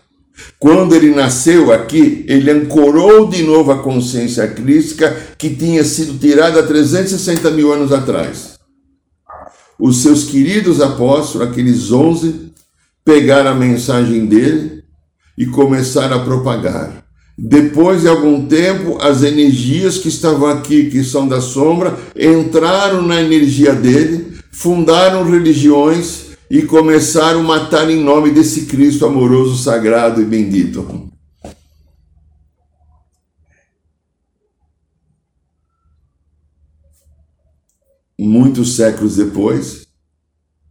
Quando 0.59 0.95
ele 0.95 1.15
nasceu 1.15 1.73
aqui, 1.73 2.23
ele 2.29 2.51
ancorou 2.51 3.27
de 3.29 3.43
novo 3.43 3.73
a 3.73 3.83
consciência 3.83 4.47
crística 4.47 5.11
que 5.39 5.49
tinha 5.49 5.83
sido 5.85 6.19
tirada 6.19 6.61
há 6.61 6.67
360 6.67 7.51
mil 7.53 7.73
anos 7.73 7.93
atrás. 7.93 8.59
Os 9.79 10.03
seus 10.03 10.25
queridos 10.25 10.79
apóstolos, 10.83 11.49
aqueles 11.49 11.91
onze, 11.91 12.53
pegar 13.03 13.47
a 13.47 13.55
mensagem 13.55 14.27
dele 14.27 14.85
e 15.39 15.47
começar 15.47 16.13
a 16.13 16.19
propagar. 16.19 17.00
Depois 17.43 18.03
de 18.03 18.09
algum 18.09 18.47
tempo, 18.47 18.99
as 19.01 19.23
energias 19.23 19.97
que 19.97 20.09
estavam 20.09 20.47
aqui, 20.47 20.91
que 20.91 21.03
são 21.03 21.27
da 21.27 21.41
sombra, 21.41 21.99
entraram 22.15 23.01
na 23.01 23.19
energia 23.19 23.75
dele, 23.75 24.39
fundaram 24.53 25.25
religiões 25.25 26.37
e 26.51 26.61
começaram 26.61 27.41
a 27.41 27.45
matar 27.45 27.89
em 27.89 27.99
nome 27.99 28.31
desse 28.31 28.67
Cristo 28.67 29.07
amoroso, 29.07 29.57
sagrado 29.57 30.21
e 30.21 30.25
bendito. 30.27 31.11
Muitos 38.19 38.77
séculos 38.77 39.17
depois, 39.17 39.87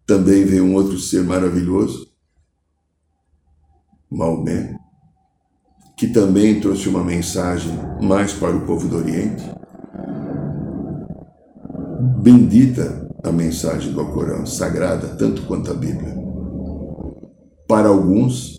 também 0.06 0.46
veio 0.46 0.66
um 0.66 0.76
outro 0.76 1.00
ser 1.00 1.24
maravilhoso, 1.24 2.08
Maomé, 4.08 4.79
que 6.00 6.08
também 6.08 6.62
trouxe 6.62 6.88
uma 6.88 7.04
mensagem 7.04 7.74
mais 8.02 8.32
para 8.32 8.56
o 8.56 8.66
povo 8.66 8.88
do 8.88 8.96
Oriente. 8.96 9.44
Bendita 12.24 13.06
a 13.22 13.34
mensagem 13.34 13.92
do 13.92 14.00
Alcorão, 14.00 14.46
sagrada 14.46 15.10
tanto 15.18 15.42
quanto 15.42 15.70
a 15.72 15.74
Bíblia. 15.74 16.16
Para 17.68 17.90
alguns, 17.90 18.58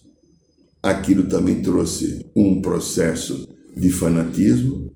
aquilo 0.82 1.30
também 1.30 1.62
trouxe 1.62 2.30
um 2.36 2.60
processo 2.60 3.48
de 3.74 3.90
fanatismo 3.90 4.92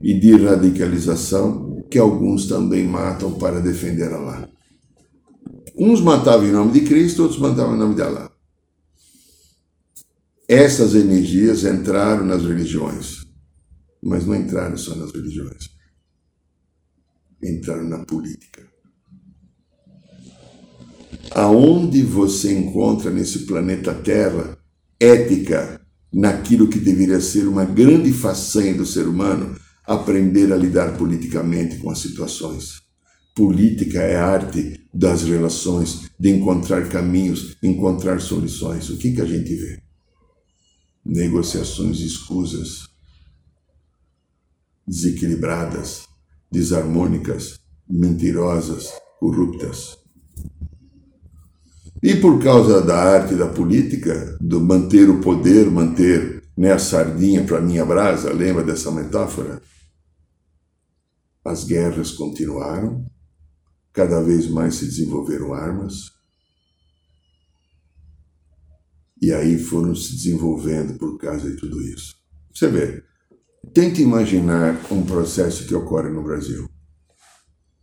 e 0.00 0.20
de 0.20 0.36
radicalização 0.36 1.82
que 1.90 1.98
alguns 1.98 2.46
também 2.46 2.86
matam 2.86 3.32
para 3.32 3.58
defender 3.58 4.12
Allah. 4.12 4.48
Uns 5.76 6.00
matavam 6.00 6.46
em 6.46 6.52
nome 6.52 6.70
de 6.70 6.82
Cristo, 6.82 7.22
outros 7.22 7.40
matavam 7.40 7.74
em 7.74 7.78
nome 7.78 7.96
de 7.96 8.02
Allah. 8.02 8.31
Essas 10.52 10.94
energias 10.94 11.64
entraram 11.64 12.26
nas 12.26 12.42
religiões, 12.42 13.24
mas 14.02 14.26
não 14.26 14.34
entraram 14.34 14.76
só 14.76 14.94
nas 14.94 15.10
religiões. 15.10 15.70
Entraram 17.42 17.88
na 17.88 18.04
política. 18.04 18.62
Aonde 21.30 22.02
você 22.02 22.52
encontra 22.52 23.10
nesse 23.10 23.46
planeta 23.46 23.94
Terra 23.94 24.58
ética 25.00 25.80
naquilo 26.12 26.68
que 26.68 26.78
deveria 26.78 27.22
ser 27.22 27.48
uma 27.48 27.64
grande 27.64 28.12
façanha 28.12 28.74
do 28.74 28.84
ser 28.84 29.08
humano, 29.08 29.56
aprender 29.86 30.52
a 30.52 30.56
lidar 30.58 30.98
politicamente 30.98 31.78
com 31.78 31.88
as 31.88 32.00
situações. 32.00 32.82
Política 33.34 34.02
é 34.02 34.16
a 34.16 34.26
arte 34.26 34.86
das 34.92 35.22
relações, 35.22 36.10
de 36.20 36.28
encontrar 36.28 36.90
caminhos, 36.90 37.56
encontrar 37.62 38.20
soluções. 38.20 38.90
O 38.90 38.98
que, 38.98 39.12
que 39.12 39.22
a 39.22 39.24
gente 39.24 39.54
vê? 39.54 39.81
Negociações 41.04 42.00
escusas, 42.00 42.88
desequilibradas, 44.86 46.06
desarmônicas, 46.50 47.58
mentirosas, 47.88 48.92
corruptas. 49.18 49.98
E 52.02 52.16
por 52.16 52.42
causa 52.42 52.82
da 52.82 52.96
arte 52.96 53.34
da 53.34 53.48
política, 53.48 54.36
do 54.40 54.60
manter 54.60 55.08
o 55.08 55.20
poder, 55.20 55.70
manter 55.70 56.42
né, 56.56 56.72
a 56.72 56.78
sardinha 56.78 57.44
para 57.44 57.60
minha 57.60 57.84
brasa, 57.84 58.32
lembra 58.32 58.64
dessa 58.64 58.90
metáfora? 58.90 59.62
As 61.44 61.64
guerras 61.64 62.12
continuaram, 62.12 63.04
cada 63.92 64.20
vez 64.20 64.48
mais 64.48 64.76
se 64.76 64.84
desenvolveram 64.84 65.52
armas, 65.52 66.11
e 69.22 69.32
aí 69.32 69.56
foram 69.56 69.94
se 69.94 70.16
desenvolvendo 70.16 70.98
por 70.98 71.16
causa 71.16 71.48
de 71.48 71.56
tudo 71.56 71.80
isso. 71.80 72.16
Você 72.52 72.66
vê, 72.66 73.04
tente 73.72 74.02
imaginar 74.02 74.76
um 74.90 75.06
processo 75.06 75.64
que 75.64 75.74
ocorre 75.76 76.10
no 76.10 76.24
Brasil. 76.24 76.68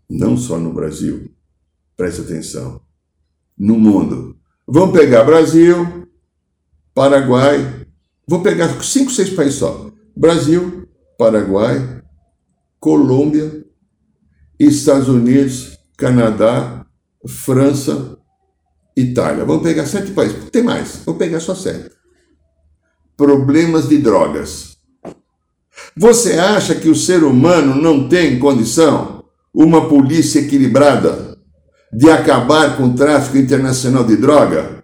Não 0.10 0.36
só 0.36 0.60
no 0.60 0.73
Brasil, 0.73 1.34
preste 1.95 2.21
atenção, 2.21 2.82
no 3.58 3.80
mundo. 3.80 4.38
Vamos 4.67 4.91
pegar 4.91 5.23
Brasil, 5.23 6.10
Paraguai, 6.93 7.88
vou 8.28 8.43
pegar 8.43 8.67
cinco, 8.84 9.10
seis 9.10 9.30
países 9.30 9.60
só. 9.60 9.89
Brasil, 10.17 10.89
Paraguai, 11.17 12.04
Colômbia, 12.82 13.65
Estados 14.60 15.08
Unidos, 15.08 15.78
Canadá, 15.95 16.86
França, 17.25 18.19
Itália. 18.95 19.45
Vamos 19.45 19.63
pegar 19.63 19.86
sete 19.86 20.12
países. 20.12 20.49
Tem 20.49 20.63
mais, 20.63 21.02
vou 21.06 21.15
pegar 21.15 21.39
só 21.39 21.56
sete. 21.56 21.91
Problemas 23.15 23.89
de 23.89 23.97
drogas. 23.97 24.78
Você 25.95 26.34
acha 26.34 26.75
que 26.75 26.89
o 26.89 26.95
ser 26.95 27.23
humano 27.23 27.75
não 27.75 28.08
tem 28.08 28.39
condição, 28.39 29.23
uma 29.54 29.88
polícia 29.88 30.39
equilibrada, 30.39 31.38
de 31.91 32.10
acabar 32.10 32.78
com 32.78 32.84
o 32.84 32.95
tráfico 32.95 33.38
internacional 33.38 34.04
de 34.04 34.15
droga? 34.15 34.84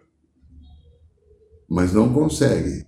Mas 1.69 1.93
não 1.93 2.13
consegue, 2.13 2.85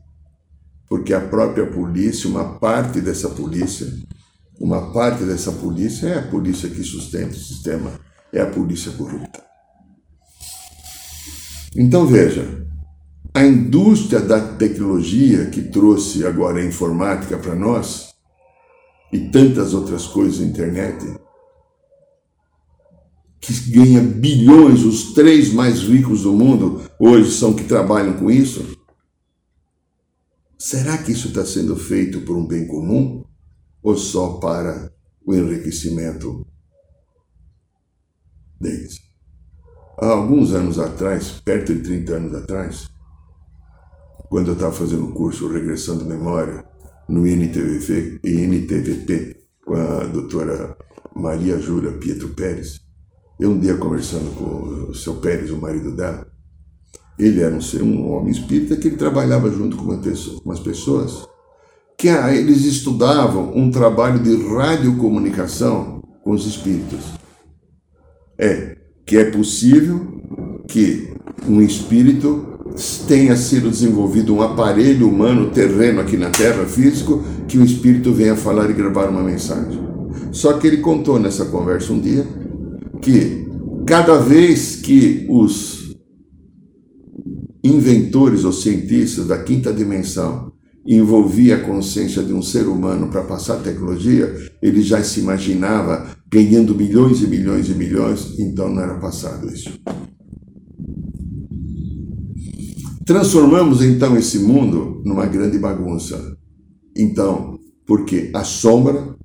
porque 0.89 1.13
a 1.13 1.21
própria 1.21 1.65
polícia, 1.67 2.29
uma 2.29 2.57
parte 2.59 3.01
dessa 3.01 3.29
polícia, 3.29 3.87
uma 4.59 4.91
parte 4.91 5.23
dessa 5.23 5.51
polícia 5.51 6.07
é 6.07 6.19
a 6.19 6.27
polícia 6.27 6.69
que 6.69 6.83
sustenta 6.83 7.31
o 7.31 7.39
sistema, 7.39 7.91
é 8.33 8.41
a 8.41 8.47
polícia 8.47 8.91
corrupta. 8.91 9.46
Então 11.77 12.07
veja, 12.07 12.67
a 13.33 13.45
indústria 13.45 14.19
da 14.19 14.55
tecnologia 14.55 15.45
que 15.49 15.61
trouxe 15.61 16.25
agora 16.25 16.59
a 16.59 16.65
informática 16.65 17.37
para 17.37 17.55
nós 17.55 18.13
e 19.13 19.29
tantas 19.29 19.73
outras 19.73 20.07
coisas 20.07 20.39
na 20.39 20.47
internet, 20.47 21.05
que 23.39 23.53
ganha 23.71 24.01
bilhões, 24.01 24.83
os 24.83 25.13
três 25.13 25.53
mais 25.53 25.81
ricos 25.81 26.23
do 26.23 26.33
mundo 26.33 26.81
hoje 26.99 27.31
são 27.31 27.53
que 27.53 27.63
trabalham 27.63 28.17
com 28.17 28.29
isso. 28.29 28.75
Será 30.57 30.97
que 30.97 31.11
isso 31.11 31.27
está 31.27 31.45
sendo 31.45 31.75
feito 31.77 32.21
por 32.21 32.35
um 32.35 32.45
bem 32.45 32.67
comum? 32.67 33.23
ou 33.87 33.95
só 33.95 34.37
para 34.37 34.91
o 35.25 35.33
enriquecimento 35.33 36.45
deles. 38.59 39.06
Há 39.99 40.09
alguns 40.09 40.53
anos 40.53 40.77
atrás, 40.77 41.41
perto 41.43 41.73
de 41.73 41.81
30 41.81 42.13
anos 42.13 42.35
atrás, 42.35 42.87
quando 44.29 44.49
eu 44.49 44.53
estava 44.53 44.71
fazendo 44.71 45.05
o 45.05 45.11
curso 45.11 45.51
Regressando 45.51 46.05
Memória 46.05 46.63
no 47.09 47.25
INTVP, 47.25 48.19
INTVP 48.23 49.37
com 49.65 49.73
a 49.73 50.03
doutora 50.03 50.77
Maria 51.15 51.57
Júlia 51.57 51.93
Pietro 51.93 52.29
Pérez, 52.29 52.79
eu 53.39 53.49
um 53.49 53.59
dia 53.59 53.75
conversando 53.75 54.35
com 54.35 54.91
o 54.91 54.93
seu 54.93 55.15
Pérez, 55.15 55.49
o 55.49 55.57
marido 55.57 55.95
dela, 55.95 56.27
ele 57.17 57.41
era 57.41 57.55
um, 57.55 57.83
um 57.83 58.11
homem 58.11 58.31
espírita 58.31 58.75
que 58.75 58.89
ele 58.89 58.97
trabalhava 58.97 59.49
junto 59.49 59.77
com, 59.77 59.85
uma 59.85 59.97
pessoa, 59.97 60.39
com 60.39 60.49
umas 60.49 60.59
pessoas 60.59 61.27
que 61.97 62.07
eles 62.07 62.65
estudavam 62.65 63.51
um 63.57 63.71
trabalho 63.71 64.19
de 64.19 64.47
radiocomunicação 64.47 66.03
com 66.23 66.33
os 66.33 66.45
espíritos. 66.45 67.03
É 68.37 68.76
que 69.07 69.15
é 69.15 69.23
possível 69.23 70.05
que 70.67 71.07
um 71.47 71.61
espírito 71.61 72.45
tenha 73.07 73.37
sido 73.37 73.69
desenvolvido 73.69 74.35
um 74.35 74.41
aparelho 74.41 75.09
humano 75.09 75.49
terreno 75.49 76.01
aqui 76.01 76.17
na 76.17 76.29
Terra 76.29 76.65
físico 76.65 77.23
que 77.47 77.57
o 77.57 77.63
espírito 77.63 78.11
venha 78.11 78.35
falar 78.35 78.69
e 78.69 78.73
gravar 78.73 79.09
uma 79.09 79.23
mensagem. 79.23 79.79
Só 80.33 80.53
que 80.53 80.67
ele 80.67 80.77
contou 80.77 81.17
nessa 81.17 81.45
conversa 81.45 81.93
um 81.93 81.99
dia 82.01 82.27
que 83.01 83.47
cada 83.85 84.17
vez 84.17 84.75
que 84.75 85.25
os 85.29 85.95
inventores 87.63 88.43
ou 88.43 88.51
cientistas 88.51 89.25
da 89.25 89.37
quinta 89.37 89.71
dimensão 89.71 90.51
envolvia 90.85 91.55
a 91.55 91.61
consciência 91.61 92.21
de 92.21 92.33
um 92.33 92.41
ser 92.41 92.67
humano 92.67 93.07
para 93.07 93.23
passar 93.23 93.57
tecnologia, 93.57 94.33
ele 94.61 94.81
já 94.81 95.01
se 95.01 95.21
imaginava 95.21 96.16
ganhando 96.29 96.75
milhões 96.75 97.21
e 97.21 97.27
milhões 97.27 97.69
e 97.69 97.73
milhões, 97.73 98.37
então 98.39 98.69
não 98.69 98.81
era 98.81 98.99
passado 98.99 99.47
isso. 99.47 99.79
Transformamos 103.05 103.81
então 103.81 104.17
esse 104.17 104.39
mundo 104.39 105.01
numa 105.05 105.25
grande 105.25 105.57
bagunça. 105.57 106.37
Então, 106.95 107.57
porque 107.85 108.29
a 108.33 108.43
sombra 108.43 109.15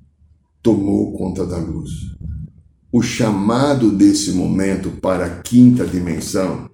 tomou 0.61 1.11
conta 1.11 1.45
da 1.45 1.57
luz. 1.57 1.89
O 2.91 3.01
chamado 3.01 3.91
desse 3.91 4.31
momento 4.31 4.89
para 5.01 5.25
a 5.25 5.41
quinta 5.41 5.85
dimensão, 5.85 6.69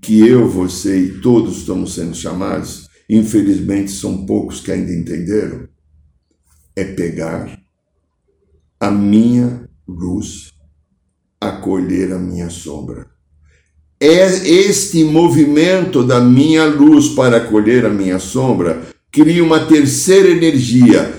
que 0.00 0.26
eu, 0.26 0.48
você 0.48 0.98
e 1.00 1.20
todos 1.20 1.58
estamos 1.58 1.94
sendo 1.94 2.14
chamados, 2.14 2.88
infelizmente 3.10 3.90
são 3.90 4.24
poucos 4.24 4.60
que 4.60 4.72
ainda 4.72 4.92
entenderam, 4.92 5.68
é 6.74 6.84
pegar 6.84 7.60
a 8.80 8.90
minha 8.90 9.63
luz, 9.86 10.52
acolher 11.40 12.12
a 12.12 12.18
minha 12.18 12.50
sombra. 12.50 13.06
é 14.00 14.26
este 14.48 15.04
movimento 15.04 16.02
da 16.02 16.20
minha 16.20 16.64
luz 16.64 17.10
para 17.10 17.38
acolher 17.38 17.86
a 17.86 17.90
minha 17.90 18.18
sombra 18.18 18.94
cria 19.14 19.44
uma 19.44 19.60
terceira 19.60 20.28
energia. 20.28 21.12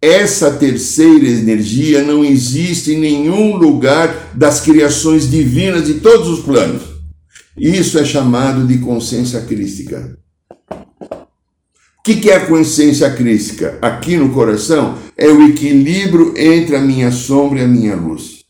Essa 0.00 0.52
terceira 0.52 1.26
energia 1.26 2.02
não 2.02 2.24
existe 2.24 2.92
em 2.92 2.98
nenhum 2.98 3.56
lugar 3.56 4.32
das 4.34 4.60
criações 4.60 5.28
divinas 5.28 5.84
de 5.86 5.94
todos 5.94 6.28
os 6.28 6.40
planos. 6.40 6.82
Isso 7.58 7.98
é 7.98 8.04
chamado 8.04 8.66
de 8.66 8.78
consciência 8.78 9.40
crística. 9.42 10.16
O 12.00 12.02
que 12.02 12.30
é 12.30 12.36
a 12.36 12.46
consciência 12.46 13.10
crística? 13.10 13.78
Aqui 13.82 14.16
no 14.16 14.30
coração 14.30 14.96
é 15.18 15.28
o 15.28 15.46
equilíbrio 15.46 16.32
entre 16.34 16.74
a 16.74 16.80
minha 16.80 17.12
sombra 17.12 17.60
e 17.60 17.64
a 17.64 17.68
minha 17.68 17.94
luz. 17.94 18.40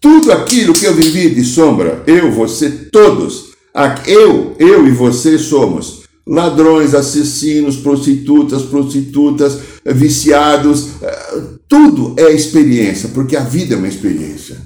Tudo 0.00 0.32
aquilo 0.32 0.72
que 0.72 0.86
eu 0.86 0.94
vivi 0.94 1.28
de 1.28 1.44
sombra, 1.44 2.02
eu, 2.06 2.32
você, 2.32 2.70
todos, 2.90 3.50
eu, 4.06 4.56
eu 4.58 4.86
e 4.86 4.92
você 4.92 5.38
somos 5.38 6.00
ladrões, 6.26 6.94
assassinos, 6.94 7.76
prostitutas, 7.76 8.62
prostitutas, 8.62 9.58
viciados, 9.84 11.02
eh, 11.02 11.42
tudo 11.68 12.14
é 12.16 12.32
experiência, 12.32 13.10
porque 13.12 13.36
a 13.36 13.42
vida 13.42 13.74
é 13.74 13.76
uma 13.76 13.88
experiência. 13.88 14.56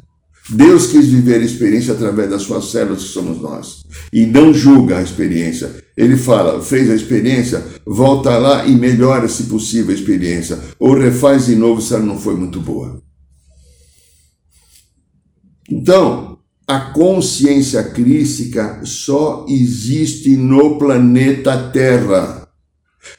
Deus 0.50 0.86
quis 0.86 1.06
viver 1.06 1.40
a 1.40 1.44
experiência 1.44 1.94
através 1.94 2.30
das 2.30 2.42
suas 2.42 2.70
células, 2.70 3.02
que 3.02 3.08
somos 3.08 3.40
nós, 3.40 3.82
e 4.12 4.24
não 4.24 4.52
julga 4.54 4.98
a 4.98 5.02
experiência. 5.02 5.83
Ele 5.96 6.16
fala, 6.16 6.60
fez 6.60 6.90
a 6.90 6.94
experiência, 6.94 7.64
volta 7.86 8.36
lá 8.36 8.66
e 8.66 8.74
melhora, 8.74 9.28
se 9.28 9.44
possível, 9.44 9.92
a 9.92 9.98
experiência, 9.98 10.58
ou 10.78 10.98
refaz 10.98 11.46
de 11.46 11.54
novo 11.54 11.80
se 11.80 11.94
ela 11.94 12.04
não 12.04 12.18
foi 12.18 12.34
muito 12.34 12.60
boa. 12.60 13.00
Então, 15.70 16.38
a 16.66 16.80
consciência 16.80 17.82
crística 17.82 18.80
só 18.84 19.46
existe 19.48 20.36
no 20.36 20.78
planeta 20.78 21.70
Terra. 21.70 22.48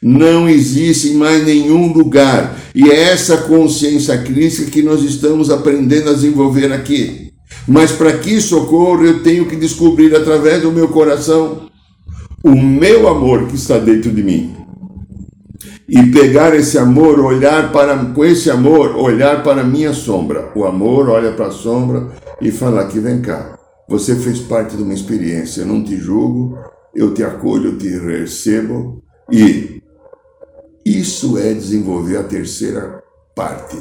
Não 0.02 0.50
existe 0.50 1.10
em 1.10 1.16
mais 1.16 1.46
nenhum 1.46 1.94
lugar. 1.94 2.60
E 2.74 2.90
é 2.90 3.12
essa 3.12 3.38
consciência 3.38 4.18
crística 4.18 4.72
que 4.72 4.82
nós 4.82 5.04
estamos 5.04 5.50
aprendendo 5.50 6.10
a 6.10 6.14
desenvolver 6.14 6.74
aqui. 6.74 7.32
Mas 7.68 7.92
para 7.92 8.18
que 8.18 8.32
isso 8.32 8.58
ocorra, 8.58 9.04
eu 9.04 9.24
tenho 9.24 9.48
que 9.48 9.56
descobrir 9.56 10.16
através 10.16 10.62
do 10.62 10.72
meu 10.72 10.88
coração 10.90 11.65
o 12.46 12.56
meu 12.56 13.08
amor 13.08 13.48
que 13.48 13.56
está 13.56 13.80
dentro 13.80 14.12
de 14.12 14.22
mim. 14.22 14.56
E 15.90 16.12
pegar 16.12 16.56
esse 16.56 16.78
amor, 16.78 17.20
olhar 17.20 17.72
para 17.72 17.98
com 18.14 18.24
esse 18.24 18.52
amor, 18.52 18.96
olhar 18.96 19.44
para 19.44 19.62
a 19.62 19.64
minha 19.64 19.94
sombra. 19.94 20.52
O 20.56 20.64
amor 20.64 21.10
olha 21.10 21.32
para 21.32 21.48
a 21.48 21.52
sombra 21.52 22.12
e 22.40 22.52
falar 22.52 22.88
que 22.88 23.00
vem 23.00 23.20
cá. 23.20 23.58
Você 23.90 24.16
fez 24.16 24.40
parte 24.42 24.78
de 24.78 24.84
uma 24.84 24.94
experiência, 24.94 25.62
eu 25.62 25.66
não 25.66 25.84
te 25.84 25.98
julgo, 25.98 26.56
eu 26.94 27.16
te 27.16 27.24
acolho, 27.24 27.72
eu 27.72 27.78
te 27.80 27.90
recebo 27.90 29.04
e 29.32 29.82
isso 30.86 31.40
é 31.40 31.52
desenvolver 31.52 32.18
a 32.18 32.24
terceira 32.24 33.04
parte, 33.36 33.78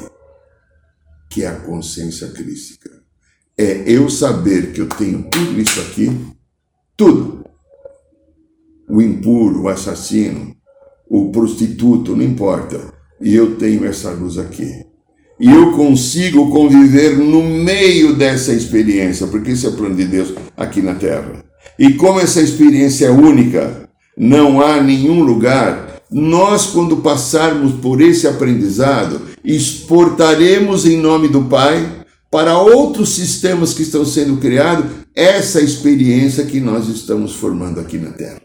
que 1.29 1.43
é 1.43 1.47
a 1.47 1.59
consciência 1.59 2.29
crística. 2.29 2.89
É 3.55 3.83
eu 3.85 4.09
saber 4.09 4.73
que 4.73 4.81
eu 4.81 4.89
tenho 4.89 5.23
tudo 5.29 5.59
isso 5.59 5.79
aqui, 5.81 6.09
tudo. 6.97 7.34
O 8.89 9.01
impuro, 9.01 9.63
o 9.63 9.69
assassino, 9.69 10.55
o 11.09 11.31
prostituto, 11.31 12.15
não 12.15 12.23
importa. 12.23 12.93
E 13.21 13.33
eu 13.35 13.55
tenho 13.55 13.85
essa 13.85 14.11
luz 14.11 14.37
aqui. 14.37 14.85
E 15.39 15.51
eu 15.51 15.73
consigo 15.73 16.49
conviver 16.49 17.17
no 17.17 17.43
meio 17.43 18.15
dessa 18.15 18.53
experiência, 18.53 19.27
porque 19.27 19.51
isso 19.51 19.67
é 19.67 19.69
o 19.69 19.73
plano 19.73 19.95
de 19.95 20.05
Deus 20.05 20.33
aqui 20.55 20.81
na 20.81 20.95
Terra. 20.95 21.43
E 21.77 21.93
como 21.93 22.19
essa 22.19 22.41
experiência 22.41 23.07
é 23.07 23.11
única, 23.11 23.89
não 24.17 24.61
há 24.61 24.81
nenhum 24.81 25.23
lugar, 25.23 26.01
nós, 26.09 26.67
quando 26.67 26.97
passarmos 26.97 27.73
por 27.73 27.99
esse 27.99 28.27
aprendizado, 28.27 29.21
exportaremos 29.43 30.85
em 30.85 30.97
nome 30.97 31.27
do 31.27 31.43
Pai 31.43 32.05
para 32.31 32.57
outros 32.57 33.09
sistemas 33.09 33.73
que 33.73 33.81
estão 33.81 34.05
sendo 34.05 34.37
criados 34.37 34.85
essa 35.13 35.61
experiência 35.61 36.45
que 36.45 36.59
nós 36.59 36.87
estamos 36.87 37.33
formando 37.33 37.79
aqui 37.79 37.97
na 37.97 38.11
Terra. 38.11 38.44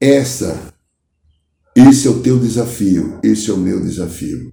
Essa 0.00 0.72
esse 1.76 2.08
é 2.08 2.10
o 2.10 2.18
teu 2.18 2.38
desafio, 2.38 3.18
esse 3.22 3.48
é 3.48 3.52
o 3.52 3.56
meu 3.56 3.80
desafio. 3.80 4.52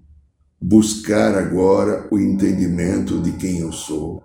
Buscar 0.61 1.35
agora 1.35 2.05
o 2.11 2.19
entendimento 2.19 3.19
de 3.19 3.31
quem 3.31 3.59
eu 3.59 3.71
sou. 3.71 4.21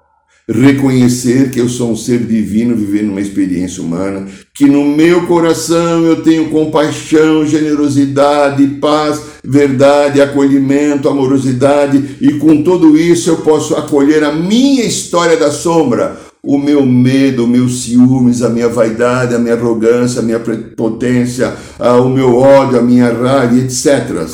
Reconhecer 0.49 1.51
que 1.51 1.61
eu 1.61 1.69
sou 1.69 1.93
um 1.93 1.97
ser 1.97 2.27
divino 2.27 2.77
vivendo 2.77 3.11
uma 3.11 3.21
experiência 3.21 3.83
humana, 3.83 4.27
que 4.53 4.67
no 4.67 4.85
meu 4.85 5.27
coração 5.27 6.05
eu 6.05 6.23
tenho 6.23 6.51
compaixão, 6.51 7.47
generosidade, 7.47 8.67
paz, 8.81 9.23
verdade, 9.43 10.21
acolhimento, 10.21 11.09
amorosidade, 11.09 12.19
e 12.21 12.35
com 12.35 12.63
tudo 12.63 12.99
isso 12.99 13.31
eu 13.31 13.39
posso 13.39 13.75
acolher 13.75 14.23
a 14.23 14.33
minha 14.33 14.85
história 14.85 15.37
da 15.37 15.51
sombra, 15.51 16.21
o 16.45 16.59
meu 16.59 16.85
medo, 16.85 17.45
o 17.45 17.49
meu 17.49 17.69
ciúmes, 17.69 18.43
a 18.43 18.51
minha 18.51 18.69
vaidade, 18.69 19.35
a 19.35 19.39
minha 19.39 19.55
arrogância, 19.55 20.21
a 20.21 20.25
minha 20.25 20.41
prepotência, 20.41 21.57
o 21.79 22.09
meu 22.09 22.37
ódio, 22.37 22.79
a 22.79 22.83
minha 22.83 23.13
raiva, 23.13 23.57
etc. 23.57 24.27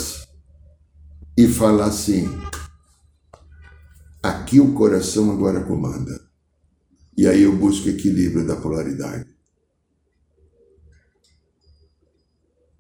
E 1.37 1.47
falar 1.47 1.87
assim: 1.87 2.27
aqui 4.23 4.59
o 4.59 4.73
coração 4.73 5.31
agora 5.31 5.61
comanda. 5.61 6.19
E 7.17 7.27
aí 7.27 7.43
eu 7.43 7.55
busco 7.55 7.89
equilíbrio 7.89 8.47
da 8.47 8.57
polaridade. 8.57 9.27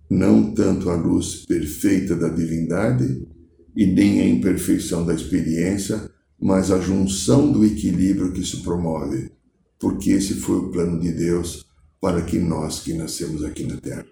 Não 0.08 0.54
tanto 0.54 0.88
a 0.88 0.94
luz 0.94 1.44
perfeita 1.44 2.16
da 2.16 2.28
divindade 2.28 3.28
e 3.76 3.86
nem 3.86 4.20
a 4.20 4.26
imperfeição 4.26 5.04
da 5.04 5.12
experiência, 5.12 6.07
mas 6.40 6.70
a 6.70 6.80
junção 6.80 7.50
do 7.50 7.64
equilíbrio 7.64 8.32
que 8.32 8.44
se 8.44 8.58
promove, 8.58 9.32
porque 9.78 10.10
esse 10.10 10.34
foi 10.34 10.56
o 10.56 10.70
plano 10.70 11.00
de 11.00 11.12
Deus 11.12 11.66
para 12.00 12.22
que 12.22 12.38
nós 12.38 12.80
que 12.80 12.94
nascemos 12.94 13.42
aqui 13.44 13.64
na 13.64 13.76
Terra 13.76 14.04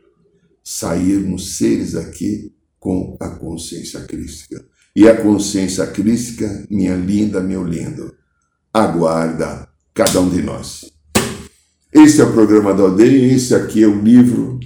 sairmos 0.69 1.57
seres 1.57 1.95
aqui 1.95 2.53
com 2.81 3.17
a 3.21 3.29
consciência 3.29 4.01
crística. 4.01 4.65
E 4.97 5.09
a 5.09 5.23
consciência 5.23 5.87
crística, 5.87 6.67
minha 6.69 6.97
linda, 6.97 7.41
meu 7.41 7.63
lindo, 7.65 8.13
aguarda 8.75 9.69
cada 9.95 10.21
um 10.21 10.29
de 10.29 10.43
nós. 10.43 10.91
Esse 11.93 12.21
é 12.21 12.25
o 12.25 12.33
programa 12.33 12.75
da 12.75 12.83
aldeia, 12.83 13.33
esse 13.33 13.55
aqui 13.55 13.83
é 13.85 13.87
o 13.87 14.03
livro 14.03 14.59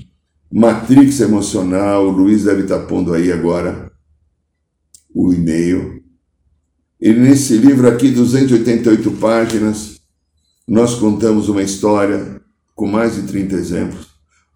Matrix 0.51 1.21
Emocional. 1.21 2.07
O 2.07 2.11
Luiz 2.11 2.45
deve 2.45 2.63
estar 2.63 2.81
pondo 2.87 3.13
aí 3.13 3.31
agora 3.31 3.93
o 5.15 5.35
e-mail 5.35 6.00
e 7.01 7.13
nesse 7.13 7.57
livro 7.57 7.89
aqui, 7.89 8.11
288 8.11 9.11
páginas, 9.13 10.01
nós 10.69 10.95
contamos 10.95 11.49
uma 11.49 11.63
história 11.63 12.41
com 12.75 12.87
mais 12.87 13.15
de 13.15 13.23
30 13.23 13.55
exemplos, 13.57 14.07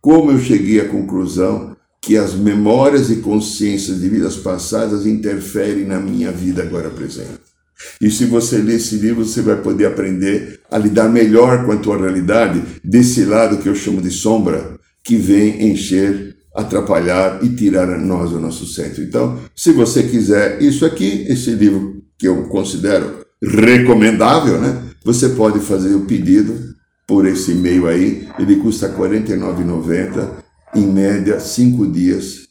como 0.00 0.30
eu 0.30 0.38
cheguei 0.38 0.80
à 0.80 0.88
conclusão 0.88 1.74
que 2.00 2.18
as 2.18 2.34
memórias 2.34 3.10
e 3.10 3.16
consciências 3.16 4.00
de 4.00 4.08
vidas 4.08 4.36
passadas 4.36 5.06
interferem 5.06 5.86
na 5.86 5.98
minha 5.98 6.30
vida 6.30 6.62
agora 6.62 6.90
presente. 6.90 7.40
E 8.00 8.10
se 8.10 8.26
você 8.26 8.58
ler 8.58 8.76
esse 8.76 8.96
livro, 8.96 9.24
você 9.24 9.40
vai 9.40 9.56
poder 9.60 9.86
aprender 9.86 10.60
a 10.70 10.76
lidar 10.76 11.08
melhor 11.08 11.64
com 11.64 11.72
a 11.72 11.76
tua 11.76 11.96
realidade 11.96 12.62
desse 12.84 13.24
lado 13.24 13.58
que 13.58 13.68
eu 13.68 13.74
chamo 13.74 14.02
de 14.02 14.10
sombra, 14.10 14.78
que 15.02 15.16
vem 15.16 15.70
encher, 15.70 16.36
atrapalhar 16.54 17.42
e 17.42 17.48
tirar 17.48 17.88
a 17.90 17.98
nós 17.98 18.30
do 18.30 18.38
nosso 18.38 18.66
centro. 18.66 19.02
Então, 19.02 19.40
se 19.56 19.72
você 19.72 20.02
quiser 20.02 20.62
isso 20.62 20.84
aqui, 20.84 21.26
esse 21.28 21.50
livro 21.50 22.03
que 22.24 22.28
eu 22.28 22.44
considero 22.44 23.22
recomendável, 23.42 24.58
né? 24.58 24.82
Você 25.04 25.28
pode 25.30 25.60
fazer 25.60 25.94
o 25.94 26.06
pedido 26.06 26.74
por 27.06 27.26
esse 27.26 27.52
e-mail 27.52 27.86
aí, 27.86 28.26
ele 28.38 28.56
custa 28.56 28.88
R$ 28.88 28.94
49,90, 28.94 30.30
em 30.74 30.86
média, 30.86 31.38
cinco 31.38 31.86
dias 31.86 32.48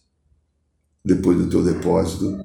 depois 1.03 1.39
do 1.39 1.49
teu 1.49 1.63
depósito, 1.63 2.38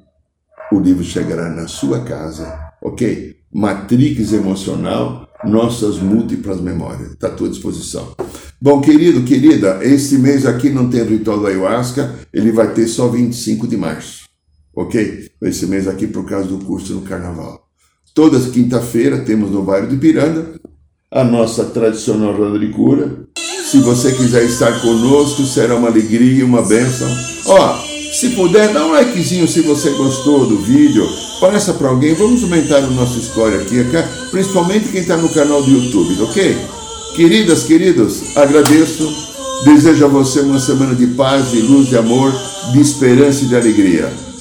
o 0.71 0.79
livro 0.79 1.03
chegará 1.03 1.49
na 1.49 1.67
sua 1.67 2.03
casa, 2.03 2.51
ok? 2.81 3.35
Matrix 3.53 4.33
emocional, 4.33 5.29
nossas 5.45 5.99
múltiplas 5.99 6.59
memórias, 6.59 7.11
está 7.11 7.27
à 7.27 7.31
tua 7.31 7.47
disposição. 7.47 8.15
Bom, 8.59 8.81
querido, 8.81 9.23
querida, 9.23 9.85
esse 9.85 10.17
mês 10.17 10.47
aqui 10.47 10.71
não 10.71 10.89
tem 10.89 11.03
ritual 11.03 11.39
do 11.39 11.45
ayahuasca, 11.45 12.15
ele 12.33 12.51
vai 12.51 12.73
ter 12.73 12.87
só 12.87 13.07
25 13.07 13.67
de 13.67 13.77
março 13.77 14.28
ok? 14.75 15.29
Esse 15.41 15.65
mês 15.67 15.87
aqui 15.87 16.07
por 16.07 16.25
causa 16.25 16.47
do 16.47 16.59
curso 16.65 16.93
no 16.93 17.01
Carnaval. 17.01 17.67
Toda 18.13 18.39
quinta-feira 18.39 19.19
temos 19.19 19.51
no 19.51 19.63
bairro 19.63 19.87
de 19.87 19.97
Piranga 19.97 20.59
a 21.11 21.23
nossa 21.23 21.65
tradicional 21.65 22.33
roda 22.33 22.59
de 22.59 22.67
cura. 22.71 23.25
Se 23.65 23.79
você 23.79 24.11
quiser 24.11 24.43
estar 24.43 24.79
conosco, 24.81 25.43
será 25.43 25.75
uma 25.75 25.87
alegria, 25.87 26.45
uma 26.45 26.61
bênção. 26.61 27.07
Ó, 27.45 27.89
Se 28.11 28.29
puder, 28.29 28.73
dá 28.73 28.85
um 28.85 28.93
likezinho 28.93 29.47
se 29.47 29.61
você 29.61 29.91
gostou 29.91 30.45
do 30.45 30.57
vídeo. 30.57 31.07
Passa 31.39 31.73
para 31.73 31.89
alguém. 31.89 32.15
Vamos 32.15 32.43
aumentar 32.43 32.77
a 32.77 32.87
nossa 32.87 33.19
história 33.19 33.61
aqui, 33.61 33.77
principalmente 34.31 34.89
quem 34.89 35.01
está 35.01 35.15
no 35.15 35.29
canal 35.29 35.61
do 35.61 35.69
YouTube, 35.69 36.21
ok? 36.23 36.57
Queridas, 37.15 37.63
queridos, 37.63 38.35
agradeço. 38.35 39.07
Desejo 39.63 40.05
a 40.05 40.07
você 40.07 40.41
uma 40.41 40.59
semana 40.59 40.95
de 40.95 41.07
paz, 41.07 41.51
de 41.51 41.61
luz, 41.61 41.87
de 41.87 41.97
amor, 41.97 42.33
de 42.73 42.81
esperança 42.81 43.45
e 43.45 43.47
de 43.47 43.55
alegria. 43.55 44.28